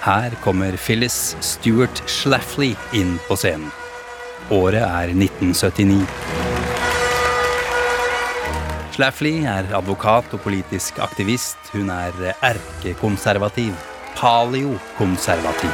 [0.00, 3.70] Her kommer Phyllis Stuart Schlafly inn på scenen.
[4.50, 6.06] Året er 1979.
[8.94, 11.58] Schlafly er advokat og politisk aktivist.
[11.72, 13.74] Hun er erkekonservativ.
[14.16, 15.70] Paleokonservativ.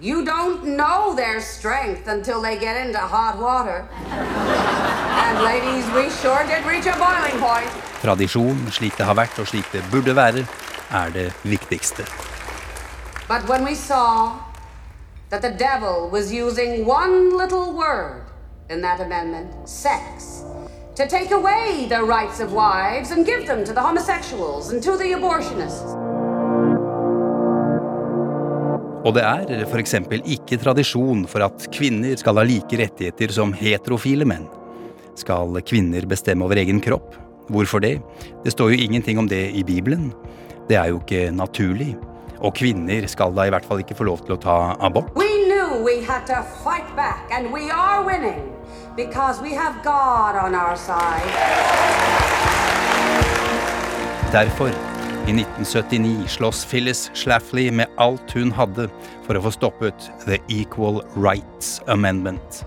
[0.00, 3.88] You don't know their strength until they get into hot water.
[5.24, 7.83] And ladies, we sure did reach a boiling point.
[8.04, 10.44] Tradisjon, slik det har vært og slik det burde være,
[10.92, 12.04] er det viktigste.
[13.28, 14.36] But when we saw
[15.30, 18.28] that the devil was using one little word
[18.68, 20.44] in that amendment, sex,
[20.96, 24.96] to take away the rights of wives and give them to the homosexuals and to
[24.96, 25.96] the abortionists.
[29.04, 34.24] Og det er eksempel ikke tradisjon for at kvinner skal ha like rettigheter som heterofile
[34.24, 34.46] menn.
[35.16, 37.23] Skal kvinner bestemme over egen kropp?
[37.48, 37.98] Hvorfor det?
[38.44, 40.12] Det står jo ingenting om det i Bibelen.
[40.68, 41.96] Det er jo ikke naturlig.
[42.40, 45.12] Og kvinner skal da i hvert fall ikke få lov til å ta abort.
[45.16, 48.52] We knew we had to fight back, and we are winning
[48.96, 51.28] because we have God on our side.
[54.32, 54.68] Derfor,
[55.28, 58.88] i 1979, slåss Phyllis Schlafly med alt hun hadde
[59.26, 62.64] for å få stoppet The Equal Rights Amendment.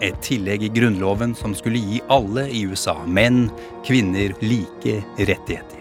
[0.00, 3.50] Et tillegg i grunnloven som skulle gi alle i USA, menn,
[3.84, 5.80] kvinner, like rettigheter.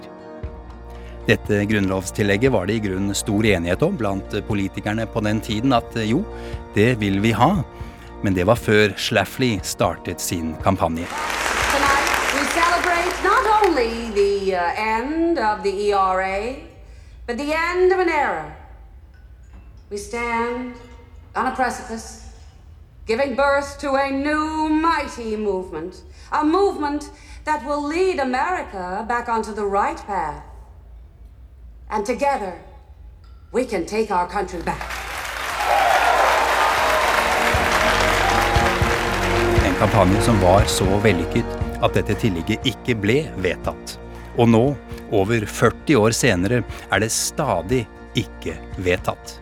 [1.29, 5.95] Dette grunnlovstillegget var det i grunn stor enighet om blant politikerne på den tiden at
[6.03, 6.23] jo,
[6.75, 7.51] det vil vi ha.
[8.23, 11.07] Men det var før Schlafly startet sin kampanje.
[13.79, 16.55] The uh, end of the ERA,
[17.27, 18.51] but the end of an era.
[19.89, 20.73] We stand
[21.35, 22.28] on a precipice,
[23.09, 27.09] giving birth to a new mighty movement, a movement
[27.43, 30.43] that will lead America back onto the right path.
[31.89, 32.53] And together,
[33.51, 34.85] we can take our country back.
[39.65, 43.97] En kampanje som var så vellykket at dette tillegget ikke ble vedtatt.
[44.37, 44.65] Og nå,
[45.09, 49.39] over 40 år senere, er det stadig ikke vedtatt.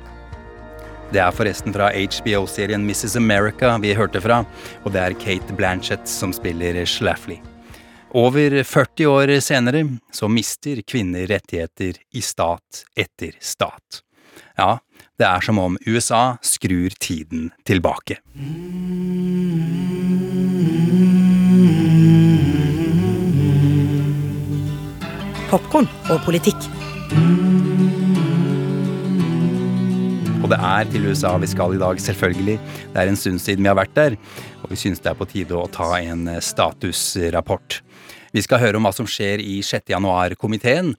[1.08, 3.16] Det er forresten fra HBO-serien Mrs.
[3.16, 4.42] America vi hørte fra,
[4.84, 7.38] og det er Kate Blanchett som spiller Schlafly.
[8.18, 9.86] Over 40 år senere
[10.16, 14.02] så mister kvinner rettigheter i stat etter stat.
[14.58, 14.78] Ja,
[15.20, 18.20] det er som om USA skrur tiden tilbake.
[25.48, 26.68] Popkorn og politikk.
[30.44, 32.60] Og det er til USA vi skal i dag, selvfølgelig.
[32.94, 34.18] Det er en stund siden vi har vært der,
[34.62, 37.82] og vi syns det er på tide å ta en statusrapport.
[38.36, 39.88] Vi skal høre om hva som skjer i 6.
[39.96, 40.92] januar-komiteen.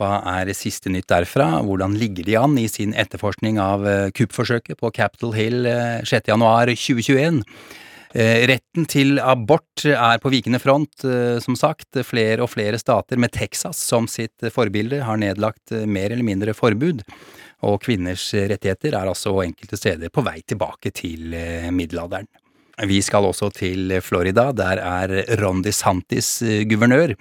[0.00, 1.62] Hva er siste nytt derfra?
[1.64, 6.28] Hvordan ligger de an i sin etterforskning av eh, kuppforsøket på Capitol Hill eh, 6.
[6.34, 7.40] januar 2021?
[8.12, 11.96] Eh, Retten til abort er på vikende front, eh, som sagt.
[12.04, 16.52] Flere og flere stater, med Texas som sitt forbilde, har nedlagt eh, mer eller mindre
[16.52, 17.00] forbud.
[17.68, 22.30] Og kvinners rettigheter er altså enkelte steder på vei tilbake til eh, middelalderen.
[22.88, 24.50] Vi skal også til Florida.
[24.56, 27.14] Der er Ron DeSantis eh, guvernør.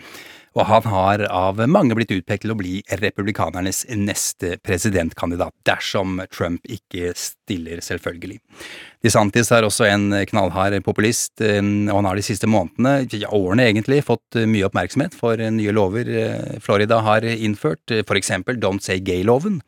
[0.52, 6.68] Og han har av mange blitt utpekt til å bli republikanernes neste presidentkandidat, dersom Trump
[6.68, 8.42] ikke stiller, selvfølgelig.
[9.00, 13.70] DeSantis er også en knallhard populist, eh, og han har de siste månedene, ja, årene
[13.70, 16.10] egentlig, fått mye oppmerksomhet for nye lover
[16.66, 19.62] Florida har innført, for eksempel Don't Say Gay-loven.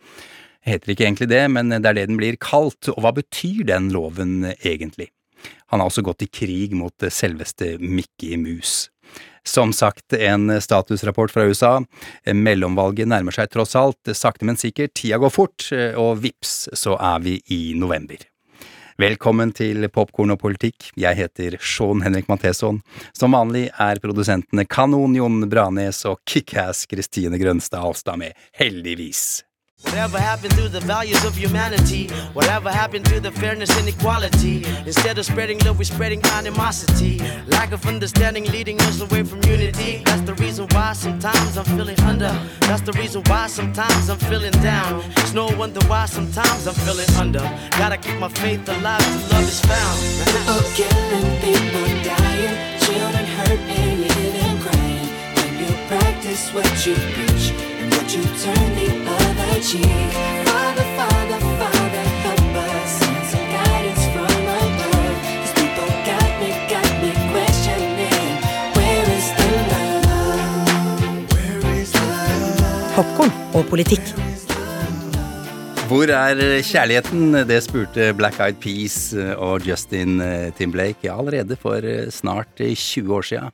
[0.63, 3.91] Heter ikke egentlig det, men det er det den blir kalt, og hva betyr den
[3.91, 5.09] loven egentlig?
[5.73, 8.89] Han har også gått i krig mot selveste Mickey Mouse.
[9.43, 11.73] Som sagt, en statusrapport fra USA.
[12.31, 14.93] Mellomvalget nærmer seg tross alt, sakte, men sikkert.
[14.95, 15.67] Tida går fort,
[15.99, 18.23] og vips, så er vi i november.
[19.01, 20.91] Velkommen til Popkorn og politikk.
[20.95, 22.79] Jeg heter Sean Henrik Matheson.
[23.11, 29.41] Som vanlig er produsentene Kanon Jon Branes og Kickass Kristine Grønstad Alstad med, heldigvis.
[29.83, 32.07] Whatever happened to the values of humanity?
[32.33, 34.65] Whatever happened to the fairness and equality?
[34.85, 37.19] Instead of spreading love, we're spreading animosity.
[37.47, 40.01] Lack of understanding leading us away from unity.
[40.05, 42.33] That's the reason why sometimes I'm feeling under.
[42.61, 45.03] That's the reason why sometimes I'm feeling down.
[45.17, 47.43] It's no wonder why sometimes I'm feeling under.
[47.77, 49.99] Gotta keep my faith alive till love is found.
[50.25, 55.07] People killing, people dying, children hurt and living crying.
[55.37, 58.92] When you practice what you preach and what you turn the
[72.93, 74.03] Popkorn og politikk.
[75.87, 77.31] Hvor er kjærligheten?
[77.47, 80.19] Det spurte Black Eyed Peas og Justin
[80.59, 81.79] Timblake allerede for
[82.11, 83.47] snart 20 år sia.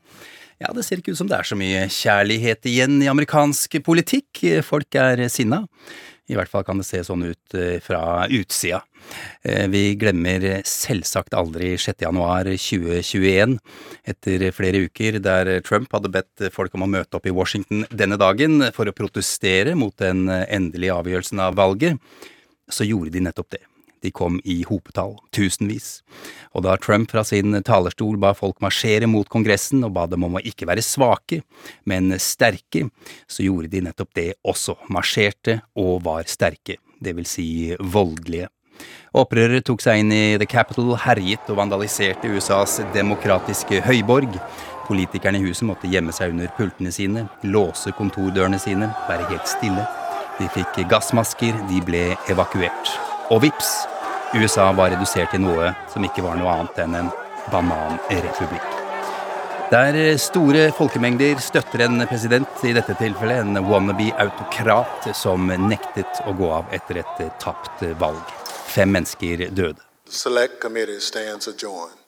[0.60, 4.42] Ja, det ser ikke ut som det er så mye kjærlighet igjen i amerikansk politikk.
[4.68, 5.64] Folk er sinna.
[6.30, 8.82] I hvert fall kan det se sånn ut fra utsida.
[9.72, 12.04] Vi glemmer selvsagt aldri 6.
[12.04, 13.56] januar 2021,
[14.12, 18.20] etter flere uker der Trump hadde bedt folk om å møte opp i Washington denne
[18.20, 21.98] dagen for å protestere mot den endelige avgjørelsen av valget.
[22.70, 23.64] Så gjorde de nettopp det.
[24.04, 26.01] De kom i hopetall, tusenvis.
[26.56, 30.38] Og da Trump fra sin talerstol ba folk marsjere mot Kongressen og ba dem om
[30.40, 31.42] å ikke være svake,
[31.90, 32.88] men sterke,
[33.28, 37.50] så gjorde de nettopp det også, marsjerte og var sterke, det vil si
[37.80, 38.50] voldelige.
[39.19, 44.38] Opprøret tok seg inn i The Capitol, herjet og vandaliserte USAs demokratiske høyborg.
[44.88, 49.86] Politikerne i huset måtte gjemme seg under pultene sine, låse kontordørene sine, være helt stille.
[50.40, 53.09] De fikk gassmasker, de ble evakuert.
[53.30, 53.70] Og vips,
[54.34, 57.12] USA var redusert til noe som ikke var noe annet enn en
[57.54, 58.78] bananrepublikk.
[59.70, 66.50] Der store folkemengder støtter en president, i dette tilfellet en wannabe-autokrat, som nektet å gå
[66.58, 68.34] av etter et tapt valg.
[68.74, 69.86] Fem mennesker døde.
[70.10, 71.99] Select committee stands adjourned.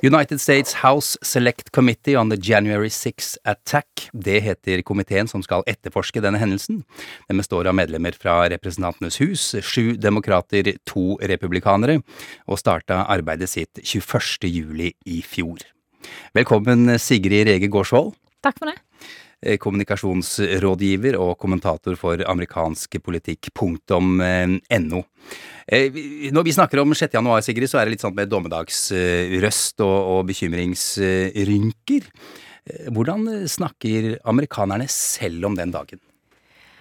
[0.00, 4.10] United States House Select Committee on the January 6 Attack.
[4.12, 6.84] Det heter komiteen som skal etterforske denne hendelsen.
[7.26, 11.98] Den består av medlemmer fra Representantenes hus, sju demokrater, to republikanere,
[12.46, 14.46] og starta arbeidet sitt 21.
[14.46, 15.66] juli i fjor.
[16.30, 18.14] Velkommen Sigrid Rege Gårdsvold.
[18.46, 18.78] Takk for det.
[19.38, 25.02] Kommunikasjonsrådgiver og kommentator for amerikansk politikk, punktum no.
[25.68, 27.14] Når vi snakker om 6.
[27.14, 32.10] januar, Sigrid, så er det litt sånn med dommedagsrøst og, og bekymringsrynker.
[32.90, 36.02] Hvordan snakker amerikanerne selv om den dagen?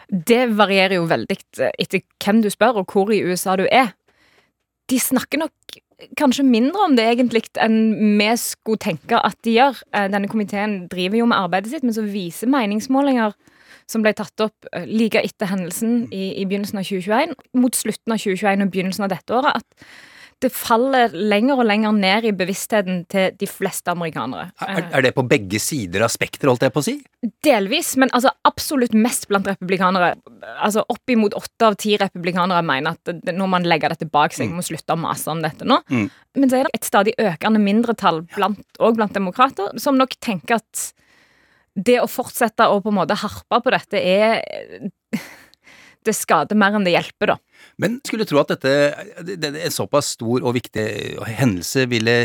[0.07, 1.37] Det varierer jo veldig
[1.67, 3.91] etter hvem du spør, og hvor i USA du er.
[4.87, 5.81] De snakker nok
[6.19, 9.79] kanskje mindre om det egentlig enn vi skulle tenke at de gjør.
[10.13, 13.33] Denne komiteen driver jo med arbeidet sitt, men så viser meningsmålinger
[13.87, 18.19] som ble tatt opp like etter hendelsen i, i begynnelsen av 2021, mot slutten av
[18.19, 19.87] 2021 og begynnelsen av dette året, at
[20.43, 24.51] det faller lenger og lenger ned i bevisstheten til de fleste amerikanere.
[24.61, 26.93] Er, er det på begge sider av spekteret, holdt jeg på å si?
[27.45, 30.13] Delvis, men altså absolutt mest blant republikanere.
[30.53, 34.51] Altså Oppimot åtte av ti republikanere mener at nå må man legge dette bak seg,
[34.51, 34.59] mm.
[34.59, 35.79] må slutte å mase om dette nå.
[35.89, 36.05] Mm.
[36.37, 40.91] Men så er det et stadig økende mindretall, blant, blant demokrater, som nok tenker at
[41.77, 44.41] det å fortsette å på en måte harpe på dette er
[46.07, 47.35] Det skader mer enn det hjelper, da.
[47.81, 48.73] Men skulle tro at dette,
[49.27, 50.85] det, en såpass stor og viktig
[51.39, 52.15] hendelse ville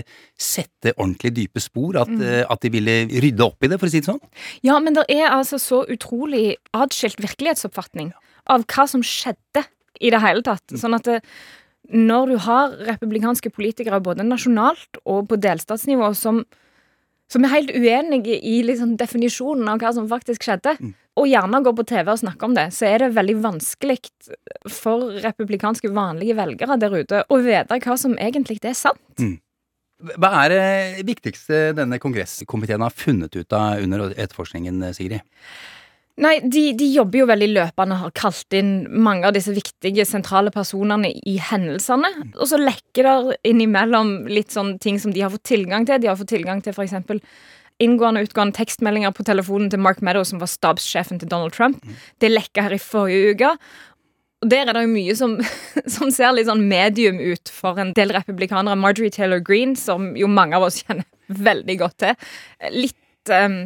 [0.41, 1.99] sette ordentlig dype spor?
[2.03, 2.47] At, mm.
[2.47, 4.23] at, de ville rydde opp i det, for å si det sånn?
[4.65, 8.13] Ja, men det er altså så utrolig atskilt virkelighetsoppfatning
[8.53, 9.67] av hva som skjedde
[10.03, 10.65] i det hele tatt.
[10.73, 10.81] Mm.
[10.81, 11.21] Sånn at det,
[11.93, 16.45] når du har republikanske politikere både nasjonalt og på delstatsnivå som
[17.33, 20.93] som er helt uenige i liksom definisjonen av hva som faktisk skjedde, mm.
[21.21, 23.99] Og gjerne går på TV og snakker om det, så er det veldig vanskelig
[24.73, 29.03] for republikanske vanlige velgere der ute å vite hva som egentlig er sant.
[29.21, 29.37] Mm.
[30.19, 35.23] Hva er det viktigste denne kongresskomiteen har funnet ut av under etterforskningen, Sigrid?
[36.21, 38.73] Nei, de, de, jobber jo veldig løpende og har kalt inn
[39.05, 42.11] mange av disse viktige, sentrale personene i hendelsene.
[42.35, 46.03] Og så lekker det innimellom litt sånn ting som de har fått tilgang til.
[46.03, 47.23] De har fått tilgang til f.eks.
[47.83, 51.81] inngående og utgående tekstmeldinger på telefonen til Mark Meadows, som var stabssjefen til Donald Trump.
[52.21, 53.55] Det lekka her i forrige uke.
[54.43, 55.37] Og der er det jo mye som,
[55.95, 58.79] som, ser litt sånn medium ut for en del republikanere.
[58.79, 62.33] Marjorie Taylor Green, som jo mange av oss kjenner veldig godt til.
[62.75, 63.61] Litt um,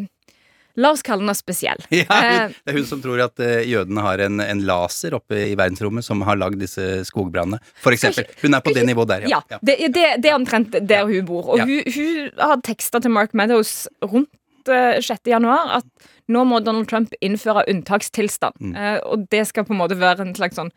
[0.77, 1.81] La oss kalle henne spesiell.
[1.97, 5.55] Ja, det er hun som tror at uh, jødene har en, en, laser oppe i
[5.59, 7.61] verdensrommet som har lagd disse skogbrannene.
[7.83, 8.29] For eksempel.
[8.43, 9.41] Hun er på det nivået der, ja.
[9.51, 11.55] ja det, det, det, er omtrent der hun bor.
[11.55, 14.33] Og hun, hun har teksta til Mark Meadows rundt
[14.73, 15.25] eh, 6.
[15.31, 18.59] januar at nå må Donald Trump innføre unntakstilstand.
[18.61, 18.75] Mm.
[18.77, 20.73] Eh, og det skal på en måte være en slags sånn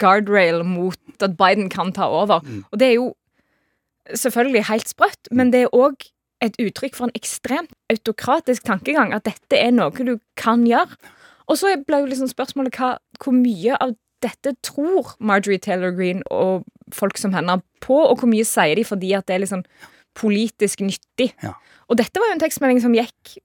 [0.00, 2.42] guardrail mot at Biden kan ta over.
[2.46, 2.62] Mm.
[2.70, 3.10] Og det er jo
[4.16, 6.08] selvfølgelig helt sprøtt, men det er òg
[6.44, 9.14] et uttrykk for en ekstremt autokratisk tankegang.
[9.16, 10.98] At dette er noe du kan gjøre.
[11.48, 16.26] Og så ble jo liksom spørsmålet hva, hvor mye av dette tror Marjorie Taylor Greene
[16.34, 19.64] og folk som henne på, og hvor mye sier de fordi at det er liksom
[20.18, 21.30] politisk nyttig.
[21.44, 21.54] Ja.
[21.88, 23.38] Og dette var jo en tekstmelding som gikk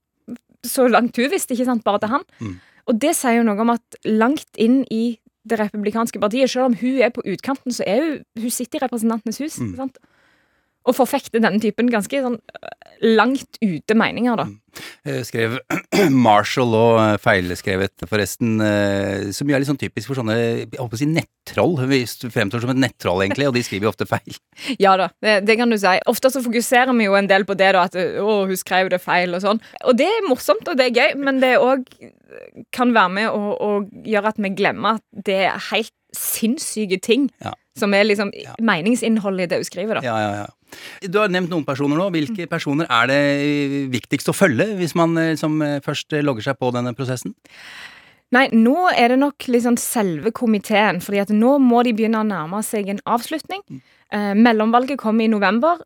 [0.64, 2.24] så langt hun visste, ikke sant, bare til han.
[2.40, 2.56] Mm.
[2.90, 6.76] Og det sier jo noe om at langt inn i det republikanske partiet, selv om
[6.80, 9.58] hun er på utkanten, så er hun Hun sitter i Representantenes hus.
[9.60, 9.74] Mm.
[9.76, 9.98] Sant?
[10.84, 12.40] Og forfekte denne typen ganske sånn
[13.04, 14.46] langt ute meninger, da.
[15.06, 15.56] Jeg Skrev
[16.26, 20.68] Marshall og eh, feilskrevet, forresten, eh, som jo er litt sånn typisk for sånne jeg
[20.78, 21.76] håper å si nettroll.
[21.90, 22.00] Vi
[22.32, 24.38] fremstår som et nettroll, egentlig, og de skriver jo ofte feil.
[24.84, 25.94] Ja da, det, det kan du si.
[26.10, 29.02] Ofte så fokuserer vi jo en del på det, da, at å, hun skrev det
[29.02, 29.62] feil og sånn.
[29.84, 31.86] Og det er morsomt, og det er gøy, men det òg
[32.74, 33.70] kan være med å, å
[34.08, 37.54] gjøre at vi glemmer at det er helt sinnssyke ting Ja.
[37.78, 38.30] Som er liksom
[38.62, 40.04] meningsinnholdet i det hun skriver, da.
[40.06, 41.08] Ja, ja, ja.
[41.10, 42.08] Du har nevnt noen personer nå.
[42.14, 43.22] Hvilke personer er det
[43.94, 47.34] viktigst å følge hvis man liksom eh, først logger seg på denne prosessen?
[48.34, 52.26] Nei, nå er det nok liksom selve komiteen, fordi at nå må de begynne å
[52.26, 53.62] nærme seg en avslutning.
[54.10, 55.82] Eh, mellomvalget kommer i november.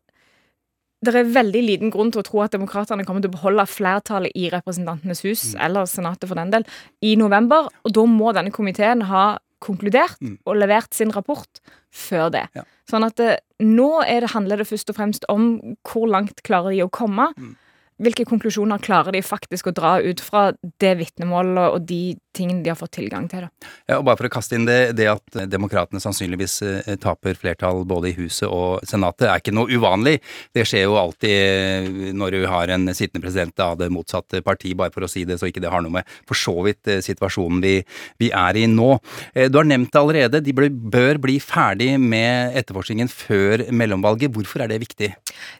[1.05, 4.35] Det er veldig liten grunn til å tro at demokratene kommer til å beholde flertallet
[4.35, 6.65] i Representantenes hus, eller Senatet for den del,
[7.05, 7.69] i november.
[7.87, 10.37] Og da må denne komiteen ha konkludert Mm.
[10.45, 11.59] og levert sin rapport
[11.91, 12.47] før det.
[12.55, 12.63] Ja.
[12.89, 16.71] Sånn at det, nå er det, handler det først og fremst om hvor langt klarer
[16.71, 17.33] de å komme.
[17.37, 17.55] Mm.
[17.99, 22.71] Hvilke konklusjoner klarer de faktisk å dra ut fra det vitnemålet og de tingene de
[22.71, 23.45] har fått tilgang til?
[23.45, 23.69] Da.
[23.91, 27.83] Ja, og bare for å kaste inn det, det at demokratene sannsynligvis eh, taper flertall
[27.89, 30.17] både i Huset og Senatet, er ikke noe uvanlig.
[30.55, 34.73] Det skjer jo alltid eh, når du har en sittende president av det motsatte parti,
[34.77, 37.01] bare for å si det, så ikke det har noe med for så vidt eh,
[37.05, 37.75] situasjonen vi,
[38.21, 38.91] vi er i nå.
[39.33, 44.31] Eh, Du har nevnt det allerede, de bør, bli ferdig med etterforskningen før mellomvalget.
[44.35, 45.09] Hvorfor er det viktig?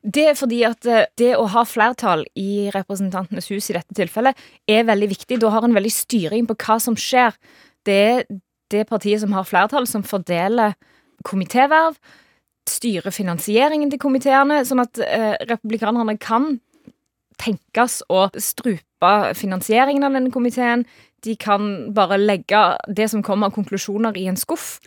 [0.04, 4.38] Det er fordi at eh, det å ha flertall i Representantenes hus i dette tilfellet
[4.70, 5.40] er veldig viktig.
[5.42, 7.34] Da har en veldig styring på hva som skjer.
[7.86, 8.24] Det er
[8.70, 10.76] det partiet som har flertall, som fordeler
[11.26, 11.98] komitéverv,
[12.70, 16.60] styrer finansieringen til komiteene, sånn at eh, republikanerne kan
[17.40, 20.86] tenkes å strupe finansieringen av denne komiteen.
[21.26, 24.78] De kan bare legge det som kommer av konklusjoner, i en skuff.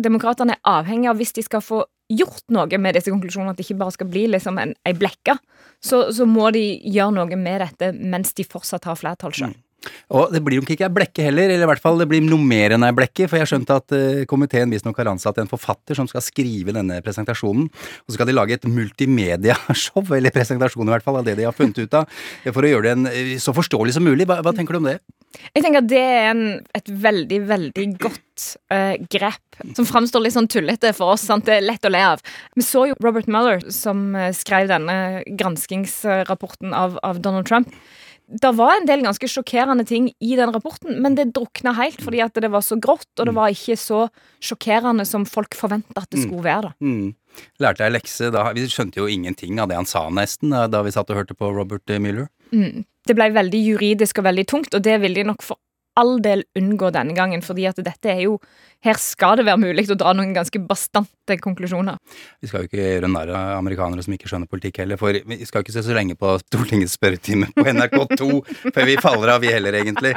[0.00, 3.66] Demokratene er avhengig av, hvis de skal få gjort noe med disse konklusjonene, at det
[3.66, 5.36] ikke bare skal bli liksom en, ei blekke,
[5.82, 9.54] så, så må de gjøre noe med dette mens de fortsatt har flertall sjøl.
[10.14, 12.42] Og det blir nok ikke ei blekke heller, eller i hvert fall det blir noe
[12.42, 15.98] mer enn ei blekke, for jeg skjønte at eh, komiteen visstnok har ansatt en forfatter
[15.98, 20.94] som skal skrive denne presentasjonen, og så skal de lage et multimediashow, eller presentasjon i
[20.94, 23.34] hvert fall, av det de har funnet ut av, for å gjøre det en, eh,
[23.42, 24.28] så forståelig som mulig.
[24.28, 25.00] Hva, hva tenker du om det?
[25.52, 26.44] Jeg tenker at det er en,
[26.78, 31.26] et veldig, veldig godt uh, grep, som framstår litt sånn tullete for oss.
[31.28, 31.44] Sant?
[31.48, 32.22] Det er lett å le av.
[32.56, 37.74] Vi så jo Robert Mueller, som skrev denne granskingsrapporten av, av Donald Trump.
[38.28, 42.20] Det var en del ganske sjokkerende ting i den rapporten, men det drukna helt fordi
[42.24, 44.08] at det var så grått, og det var ikke så
[44.42, 46.72] sjokkerende som folk forventa at det skulle være.
[46.72, 46.72] da.
[46.80, 47.14] Mm.
[47.62, 48.48] Lærte jeg lekse da?
[48.56, 51.52] Vi skjønte jo ingenting av det han sa, nesten, da- vi satt og hørte på
[51.54, 52.26] Robert Mueller.
[52.52, 52.84] Mm.
[53.06, 55.56] Det ble veldig juridisk og veldig tungt, og det vil de nok for
[55.96, 58.38] all del unngå denne gangen, fordi at dette er jo
[58.84, 61.96] Her skal det være mulig å dra noen ganske bastante konklusjoner.
[62.44, 65.38] Vi skal jo ikke gjøre narr av amerikanere som ikke skjønner politikk heller, for vi
[65.48, 68.28] skal jo ikke se så lenge på Stortingets spørretime på NRK2
[68.76, 70.12] før vi faller av, vi heller, egentlig.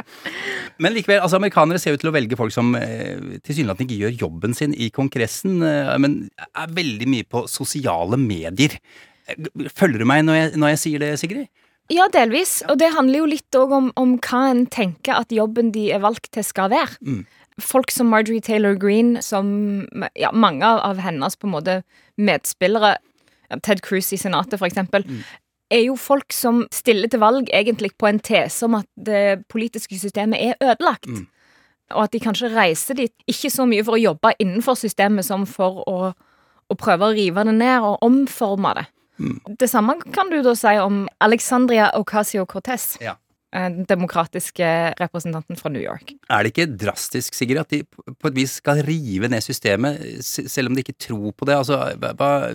[0.78, 4.20] Men likevel, altså amerikanere ser ut til å velge folk som eh, tilsynelatende ikke gjør
[4.26, 6.20] jobben sin i Kongressen, eh, men
[6.52, 8.76] er veldig mye på sosiale medier.
[9.72, 11.50] Følger du meg når jeg, når jeg sier det, Sigrid?
[11.90, 12.60] Ja, delvis.
[12.70, 16.02] Og det handler jo litt òg om, om hva en tenker at jobben de er
[16.04, 16.98] valgt til, skal være.
[17.02, 17.24] Mm.
[17.60, 19.50] Folk som Marjorie Taylor Greene, som
[20.16, 21.80] ja, mange av, hennes på en måte
[22.20, 22.96] medspillere,
[23.66, 25.04] Ted Cruz i Senatet for eksempel,
[25.70, 29.98] er jo folk som stiller til valg egentlig på en tese om at det politiske
[29.98, 31.10] systemet er ødelagt.
[31.10, 31.26] Mm.
[31.96, 35.46] Og at de kanskje reiser dit ikke så mye for å jobbe innenfor systemet som
[35.50, 36.12] for å,
[36.70, 38.86] å prøve å rive det ned og omforme det.
[39.60, 42.96] Det samme kan du da si om Alexandria Ocasio-Cortez.
[43.02, 43.16] Ja.
[43.52, 46.12] eh, Den demokratiske representanten fra New York.
[46.30, 50.68] Er det ikke drastisk, Sigrid, at de på et vis skal rive ned systemet, selv
[50.70, 51.56] om de ikke tror på det?
[51.58, 52.54] Altså, hva, hva-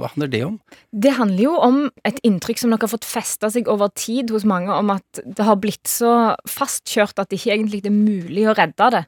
[0.00, 0.58] hva handler det om?
[0.96, 4.44] Det handler jo om et inntrykk som nok har fått festa seg over tid hos
[4.48, 8.56] mange, om at det har blitt så fastkjørt at det ikke egentlig er mulig å
[8.56, 9.04] redde det.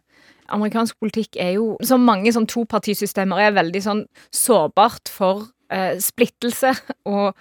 [0.53, 4.05] Amerikansk politikk er jo, som mange sånn topartisystemer, er veldig sånn
[4.37, 6.77] sårbart for eh, splittelse
[7.09, 7.33] og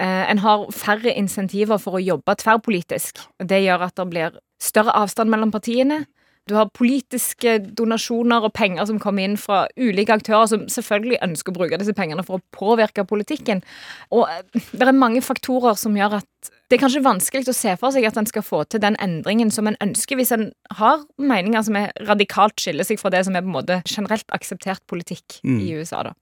[0.00, 3.20] Eh, en har færre insentiver for å jobbe tverrpolitisk.
[3.44, 6.06] Det gjør at det blir større avstand mellom partiene.
[6.48, 11.52] Du har politiske donasjoner og penger som kommer inn fra ulike aktører som selvfølgelig ønsker
[11.52, 13.60] å bruke disse pengene for å påvirke politikken.
[14.08, 17.72] Og eh, det er mange faktorer som gjør at det er kanskje vanskelig å se
[17.80, 20.44] for seg at en skal få til den endringen som en ønsker, hvis en
[20.78, 24.26] har meninger som er radikalt skiller seg fra det som er på en måte generelt
[24.36, 25.58] akseptert politikk Mm.
[25.64, 26.02] i USA.
[26.04, 26.12] da.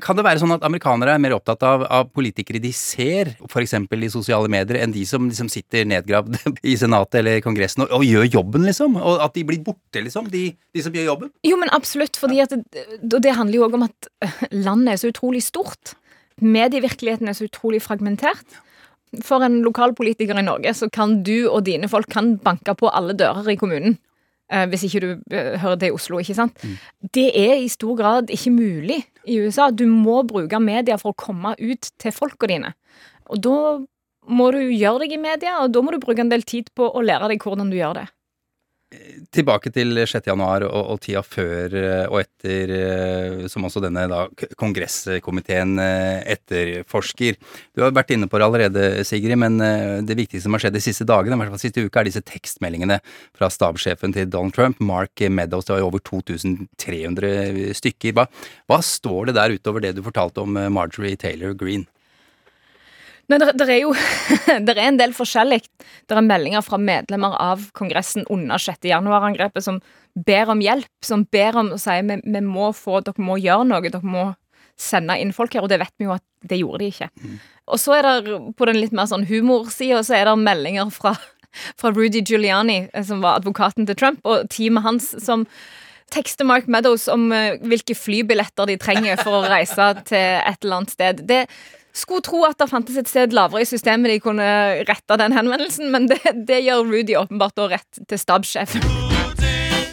[0.00, 3.74] Kan det være sånn at amerikanere er mer opptatt av, av politikere de ser, f.eks.
[3.74, 6.38] i sosiale medier, enn de som liksom sitter nedgravd
[6.70, 8.96] i Senatet eller Kongressen og, og gjør jobben, liksom?
[8.96, 10.30] Og at de blir borte, liksom?
[10.32, 11.32] De, de som gjør jobben?
[11.44, 14.10] Jo, men absolutt, fordi at det, det handler jo òg om at
[14.66, 15.92] landet er så utrolig stort.
[16.40, 18.60] Medievirkeligheten er så utrolig fragmentert.
[19.26, 23.16] For en lokalpolitiker i Norge så kan du og dine folk kan banke på alle
[23.18, 23.98] dører i kommunen.
[24.50, 26.58] eh, hvis ikke du eh, hører det i Oslo, ikke sant.
[27.14, 29.70] Det er i stor grad ikke mulig i USA.
[29.70, 32.74] Du må bruke media for å komme ut til folka dine.
[33.30, 33.58] Og da
[34.30, 36.86] må du gjøre deg i media, og da må du bruke en del tid på
[36.90, 38.08] å lære deg hvordan du gjør det.
[39.30, 40.24] Tilbake til 6.
[40.26, 44.24] januar og, og tida før eh, og etter, eh, som også denne da,
[44.58, 47.38] kongresskomiteen eh, etterforsker.
[47.70, 49.62] Du har vært inne på det allerede, Sigrid, men
[50.02, 52.24] det viktigste som har skjedd de siste dagene, i hvert fall siste uke, er disse
[52.26, 52.98] tekstmeldingene
[53.38, 55.68] fra stabssjefen til Donald Trump, Mark Meadows.
[55.68, 58.18] Det var jo over 2300 stykker.
[58.18, 58.26] Hva,
[58.66, 61.86] hva står det der utover det du fortalte om Marjorie Taylor Green?
[63.30, 63.92] Nei, det, er jo
[64.66, 65.60] der er en del forskjellig.
[66.10, 68.82] Det er meldinger fra medlemmer av Kongressen under 6.
[68.90, 69.78] januar-angrepet som
[70.26, 73.68] ber om hjelp, som ber om å si vi, vi må få, dere må gjøre
[73.70, 74.30] noe, dere må
[74.80, 77.10] sende inn folk her, og det vet vi jo at det gjorde de ikke.
[77.70, 81.14] Og så er det på den litt mer sånn humorsida, så er det meldinger fra,
[81.80, 85.46] fra Rudy Giuliani, eh, som var advokaten til Trump, og teamet hans som
[86.10, 90.80] tekster Mark Meadows om eh, hvilke flybilletter de trenger for å reise til et eller
[90.80, 91.22] annet sted.
[91.28, 91.44] Det
[91.96, 94.48] skulle tro at det fantes et sted lavere i systemet de kunne
[94.88, 98.84] rette den henvendelsen, men det, det gjør Rudy åpenbart da rett til stabssjefen.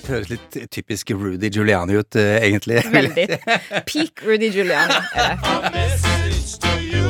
[0.07, 2.79] Høres litt typisk Rudy Giuliani ut, eh, egentlig.
[2.93, 3.27] Veldig.
[3.89, 5.01] Peak Rudy Giuliani.
[5.17, 5.35] er
[5.73, 7.06] det.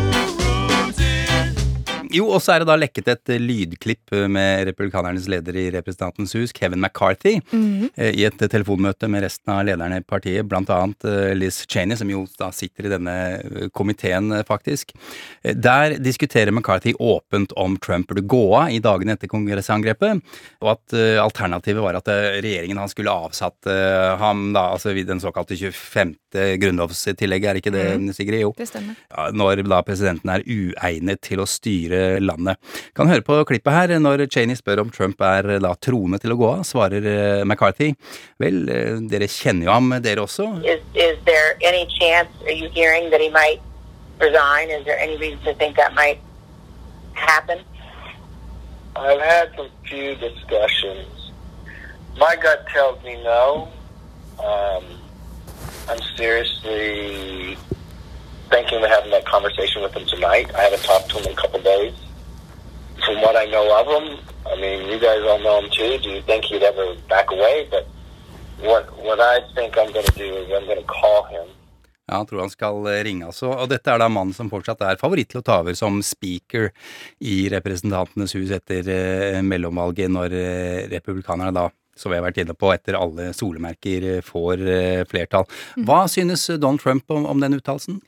[2.13, 5.65] Jo, og så er det da lekket et eh, lydklipp eh, med republikanernes leder i
[5.75, 7.37] Representantens hus, Kevin McCarthy,
[7.97, 12.09] eh, i et telefonmøte med resten av lederne i partiet, blant annet Liz Cheney, som
[12.11, 13.15] jo da sitter i denne
[13.75, 14.93] komiteen, faktisk.
[15.43, 20.21] Der diskuterer McCarthy åpent om Trump burde gå av i dagene etter kongressangrepet,
[20.63, 22.09] og at alternativet var at
[22.43, 23.67] regjeringen han skulle avsatt
[24.21, 26.13] ham da, altså den såkalte 25.
[26.61, 28.45] grunnlovstillegget, er ikke det, Sigrid?
[28.45, 28.97] Jo Det stemmer.
[29.33, 32.59] når da presidenten er uegnet til å styre landet.
[32.95, 36.39] Kan høre på klippet her når Cheney spør om Trump er da troende til å
[36.39, 37.93] gå av, svarer eh, McCarthy.
[38.41, 40.49] Vel, eh, dere kjenner jo ham, dere også.
[40.65, 42.29] Is is there any chance?
[42.45, 43.61] Are you hearing that he might
[44.19, 44.69] resign?
[44.69, 46.19] Is there any reason to think that might
[47.13, 47.59] happen?
[48.95, 51.31] I've had some few discussions.
[52.17, 53.69] My gut tells me no.
[54.43, 54.83] Um,
[55.89, 57.57] I'm seriously
[58.49, 60.53] thinking of having that conversation with him tonight.
[60.55, 61.93] I haven't talked to him in a couple days.
[63.05, 65.97] From what I know of him, I mean, you guys all know him too.
[65.99, 67.67] Do you think he'd ever back away?
[67.69, 67.87] But
[68.61, 71.47] what what I think I'm going to do is I'm going to call him.
[72.07, 73.49] Ja, han tror han skal eh, ringe, altså.
[73.51, 76.69] Og dette er da mannen som fortsatt er favoritt til å ta over som speaker
[77.19, 81.65] i Representantenes hus etter eh, mellomvalget, når eh, republikanerne da,
[81.99, 85.49] som vi har vært inne på, etter alle solemerker eh, får eh, flertall.
[85.83, 87.99] Hva synes Donald Trump om, om den uttalelsen?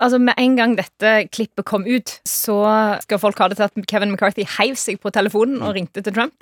[0.00, 2.56] Altså, Med en gang dette klippet kom ut, så
[3.04, 6.14] skal folk ha det til at Kevin McCarthy heiv seg på telefonen og ringte til
[6.14, 6.34] Trump.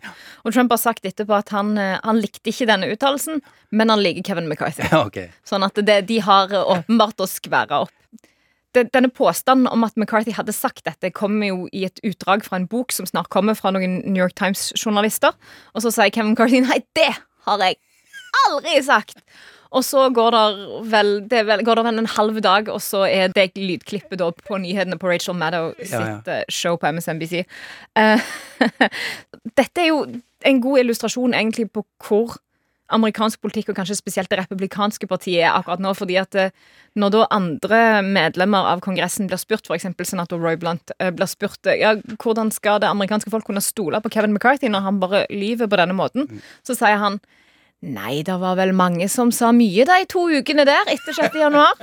[0.44, 4.02] Og Trump har sagt etterpå at han, eh, han likte ikke denne uttalelsen, men han
[4.02, 4.86] liker Kevin McCarthy.
[4.90, 5.30] Ja, okay.
[5.44, 7.96] Sånn at det, de har åpenbart å skvære opp.
[8.70, 12.68] Denne påstanden om at McCarthy hadde sagt dette, kommer jo i et utdrag fra en
[12.70, 15.34] bok som snart kommer fra noen New York Times-journalister.
[15.74, 17.10] Og så sier Kevin McCarthy nei, det
[17.48, 17.80] har jeg
[18.46, 19.24] aldri sagt!
[19.70, 20.44] Og så går det
[20.90, 24.30] vel, det vel, går det vel en halv dag, og så er det lydklippet da
[24.35, 26.38] på nyhetene på Rachel Maddow sitt Ja, ja.
[26.40, 27.44] eh, show på MSNBC.
[27.94, 28.18] Uh,
[29.61, 30.04] dette er jo
[30.46, 32.40] en god illustrasjon egentlig på hvor
[32.94, 35.92] amerikansk politikk, og kanskje spesielt det republikanske partiet, er akkurat nå.
[35.94, 36.54] fordi at eh,
[36.98, 39.87] når da andre medlemmer av Kongressen blir spurt, f.eks.
[40.11, 44.00] senator Roy Blunt, eh, blir spurt eh, ja, hvordan skal det amerikanske folk kunne stole
[44.02, 47.20] på Kevin McCarthy når han bare lyver på denne måten, så sier han
[47.80, 51.38] Nei, det var vel mange som sa mye de to ukene der etter 6.
[51.40, 51.78] januar.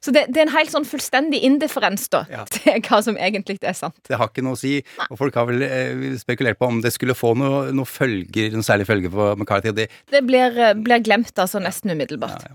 [0.00, 2.46] Så det, det er en helt sånn fullstendig indifferens da, Ja.
[2.48, 3.98] til hva som egentlig er sant.
[4.08, 4.78] Det har ikke noe å si,
[5.10, 8.64] og folk har vel eh, spekulert på om det skulle få noe, noe følger, noen
[8.64, 9.74] særlige følger for McCarthy.
[9.76, 12.48] det Det blir, eh, blir glemt altså nesten umiddelbart.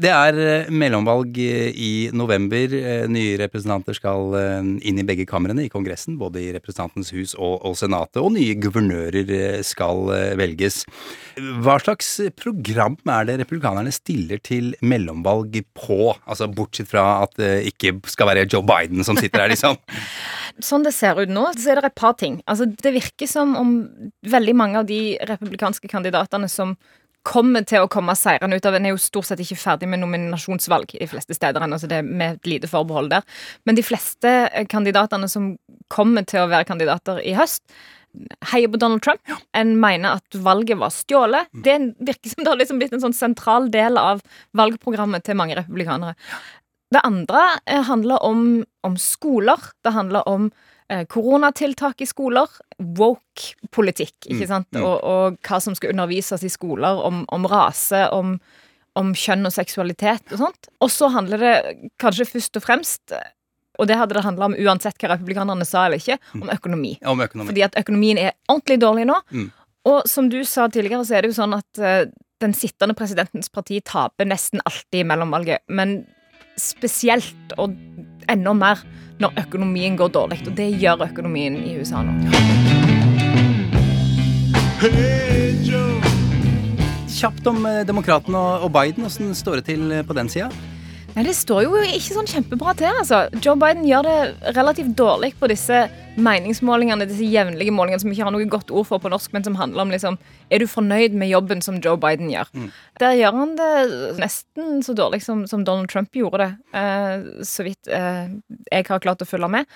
[0.00, 2.72] Det er eh, mellomvalg eh, i november.
[2.74, 4.34] Eh, Nye representanter skal
[4.84, 8.56] inn i begge kamrene i Kongressen, både i Representantens hus og, og Senatet, og nye
[8.58, 10.82] guvernører skal velges.
[11.62, 16.14] Hva slags program er det republikanerne stiller til mellomvalg på?
[16.24, 19.78] Altså bortsett fra at det ikke skal være Joe Biden som sitter her, liksom.
[20.64, 22.38] Sånn det ser ut nå, så er det et par ting.
[22.50, 23.72] Altså, det virker som om
[24.30, 26.76] veldig mange av de republikanske kandidatene som
[27.24, 30.02] kommer til å komme seirende ut av En er jo stort sett ikke ferdig med
[30.02, 33.26] nominasjonsvalg i de fleste steder ennå, så det er med et lite forbehold der.
[33.64, 35.54] Men de fleste eh, kandidatene som
[35.92, 37.64] kommer til å være kandidater i høst,
[38.52, 39.22] heier på Donald Trump.
[39.56, 41.48] En mener at valget var stjålet.
[41.64, 44.22] Det virker som det har liksom blitt en sånn sentral del av
[44.56, 46.14] valgprogrammet til mange republikanere.
[46.94, 49.72] Det andre eh, handler om, om skoler.
[49.82, 50.52] Det handler om
[51.10, 52.50] koronatiltak i skoler.
[52.78, 54.68] Woke-politikk, ikke Mm, sant?
[54.72, 54.82] mm.
[54.84, 58.36] Og, og hva som skal undervises i skoler, om, om rase, om,
[58.96, 60.68] om kjønn og seksualitet og sånt.
[60.84, 61.54] Og så handler det
[62.02, 63.16] kanskje først og fremst
[63.74, 66.92] og det hadde det handla om uansett hva republikanerne sa eller ikke, om økonomi.
[67.02, 67.48] Om økonomi.
[67.50, 69.16] Fordi at økonomien er ordentlig dårlig nå.
[69.34, 69.48] Mm.
[69.90, 72.04] Og som du sa tidligere, så er det jo sånn at uh,
[72.44, 75.64] den sittende presidentens parti taper nesten alltid i mellomvalget.
[75.74, 76.04] Men
[76.60, 77.74] spesielt og
[78.30, 78.84] enda mer
[79.22, 80.40] når økonomien går dårlig.
[80.46, 82.14] Og det gjør økonomien i USA nå.
[87.14, 90.50] Kjapt om eh, demokratene og, Biden, åssen står det til eh, på den sida?
[91.14, 92.90] Nei, Det står jo ikke sånn kjempebra til.
[92.90, 93.28] altså.
[93.38, 95.84] Joe Biden gjør det relativt dårlig på disse
[96.18, 99.54] meningsmålingene, disse jevnlige målingene som ikke har noe godt ord for på norsk, men som
[99.58, 100.18] handler om liksom
[100.50, 102.50] Er du fornøyd med jobben som Joe Biden gjør?
[102.98, 107.62] Der gjør han det nesten så dårlig som, som Donald Trump gjorde det, eh, så
[107.66, 108.34] vidt eh,
[108.70, 109.70] jeg har klart å følge med.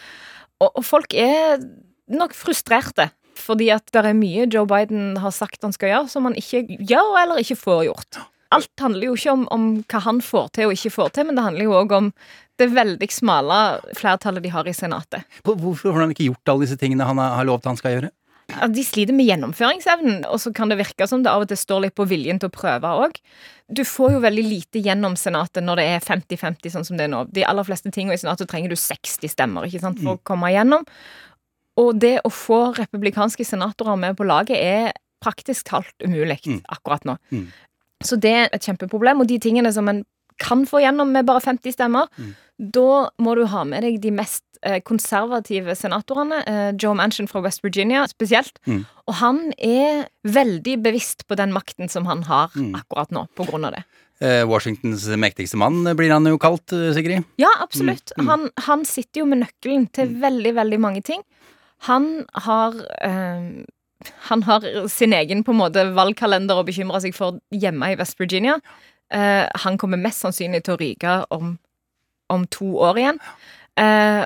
[0.60, 1.62] Og, og folk er
[2.10, 3.10] nok frustrerte.
[3.38, 6.64] Fordi at det er mye Joe Biden har sagt han skal gjøre, som han ikke
[6.66, 8.18] gjør eller ikke får gjort.
[8.54, 11.36] Alt handler jo ikke om, om hva han får til og ikke får til, men
[11.36, 12.12] det handler jo òg om
[12.58, 13.58] det veldig smale
[13.96, 15.26] flertallet de har i Senatet.
[15.46, 18.10] Hvorfor har han ikke gjort alle disse tingene han har lovt han skal gjøre?
[18.48, 21.82] De sliter med gjennomføringsevnen, og så kan det virke som det av og til står
[21.84, 23.18] litt på viljen til å prøve òg.
[23.68, 27.12] Du får jo veldig lite gjennom Senatet når det er 50-50, sånn som det er
[27.12, 27.26] nå.
[27.28, 30.48] De aller fleste tingene i Senatet trenger du 60 stemmer ikke sant, for å komme
[30.48, 30.88] igjennom.
[31.78, 36.40] Og det å få republikanske senatorer med på laget er praktisk talt umulig
[36.72, 37.18] akkurat nå.
[37.34, 37.46] Mm.
[38.04, 39.20] Så det er et kjempeproblem.
[39.20, 40.04] Og de tingene som en
[40.38, 42.06] kan få gjennom med bare 50 stemmer,
[42.58, 46.38] da må du ha med deg de mest eh, konservative senatorene.
[46.46, 48.58] Eh, Joe Manchin fra West Virginia spesielt.
[48.66, 48.84] Mm.
[49.10, 52.74] Og han er veldig bevisst på den makten som han har Mm.
[52.78, 53.82] akkurat nå, på grunn av det.
[54.20, 57.24] Eh, Washingtons mektigste mann blir han jo kalt, Sigrid.
[57.38, 58.12] Ja, absolutt.
[58.16, 58.28] Mm, mm.
[58.28, 61.22] Han, han sitter jo med nøkkelen til veldig, veldig mange ting.
[61.86, 63.64] Han har eh,
[64.30, 68.20] Han har sin egen på en måte valgkalender å bekymre seg for hjemme i West
[68.20, 68.58] Virginia.
[69.14, 71.56] Eh, han kommer mest sannsynlig til å ryke om,
[72.30, 73.22] om to år igjen.
[73.80, 74.24] Eh,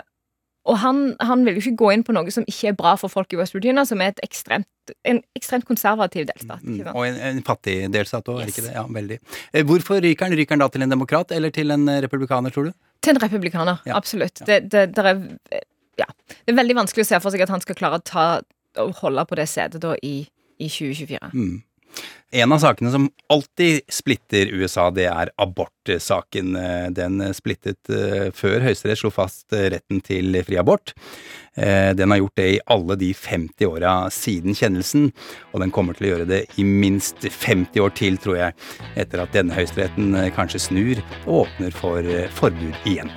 [0.63, 3.11] og han, han vil jo ikke gå inn på noe som ikke er bra for
[3.11, 4.69] folk i West Virginia, som er et ekstremt,
[5.09, 6.63] en ekstremt konservativ delstat.
[6.63, 6.85] Mm?
[6.93, 8.75] Og en, en fattig delstat òg, er ikke det?
[8.77, 9.19] Ja, veldig.
[9.51, 10.37] Eh, Hvorfor ryker han?
[10.39, 12.73] Ryker han da til en demokrat eller til en eh, republikaner, tror du?
[13.03, 14.45] Til en republikaner, Ja, absolutt.
[14.47, 15.65] Det, det, det, er,
[15.99, 16.07] ja.
[16.31, 18.27] det er veldig vanskelig å se for seg at han skal klare å ta
[18.81, 20.23] og holde på det setet da i,
[20.59, 21.33] i 2024.
[21.35, 21.61] Mm.
[22.33, 26.55] En av sakene som alltid splitter USA, det er abortsaken.
[26.57, 30.95] Eh, Den splittet eh, før Høyesterett slo fast eh, retten til fri abort.
[31.53, 35.11] Den har gjort det i alle de 50 åra siden kjennelsen,
[35.53, 38.57] og den kommer til å gjøre det i minst 50 år til, tror jeg,
[38.97, 42.09] etter at denne høyesteretten kanskje snur og åpner for
[42.41, 43.13] forbud igjen.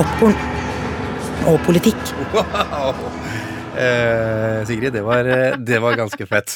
[0.00, 0.32] Popkorn
[1.50, 1.98] og politikk.
[2.32, 2.94] Wow!
[3.76, 6.54] Eh, Sigrid, det var, eh, det var ganske fett.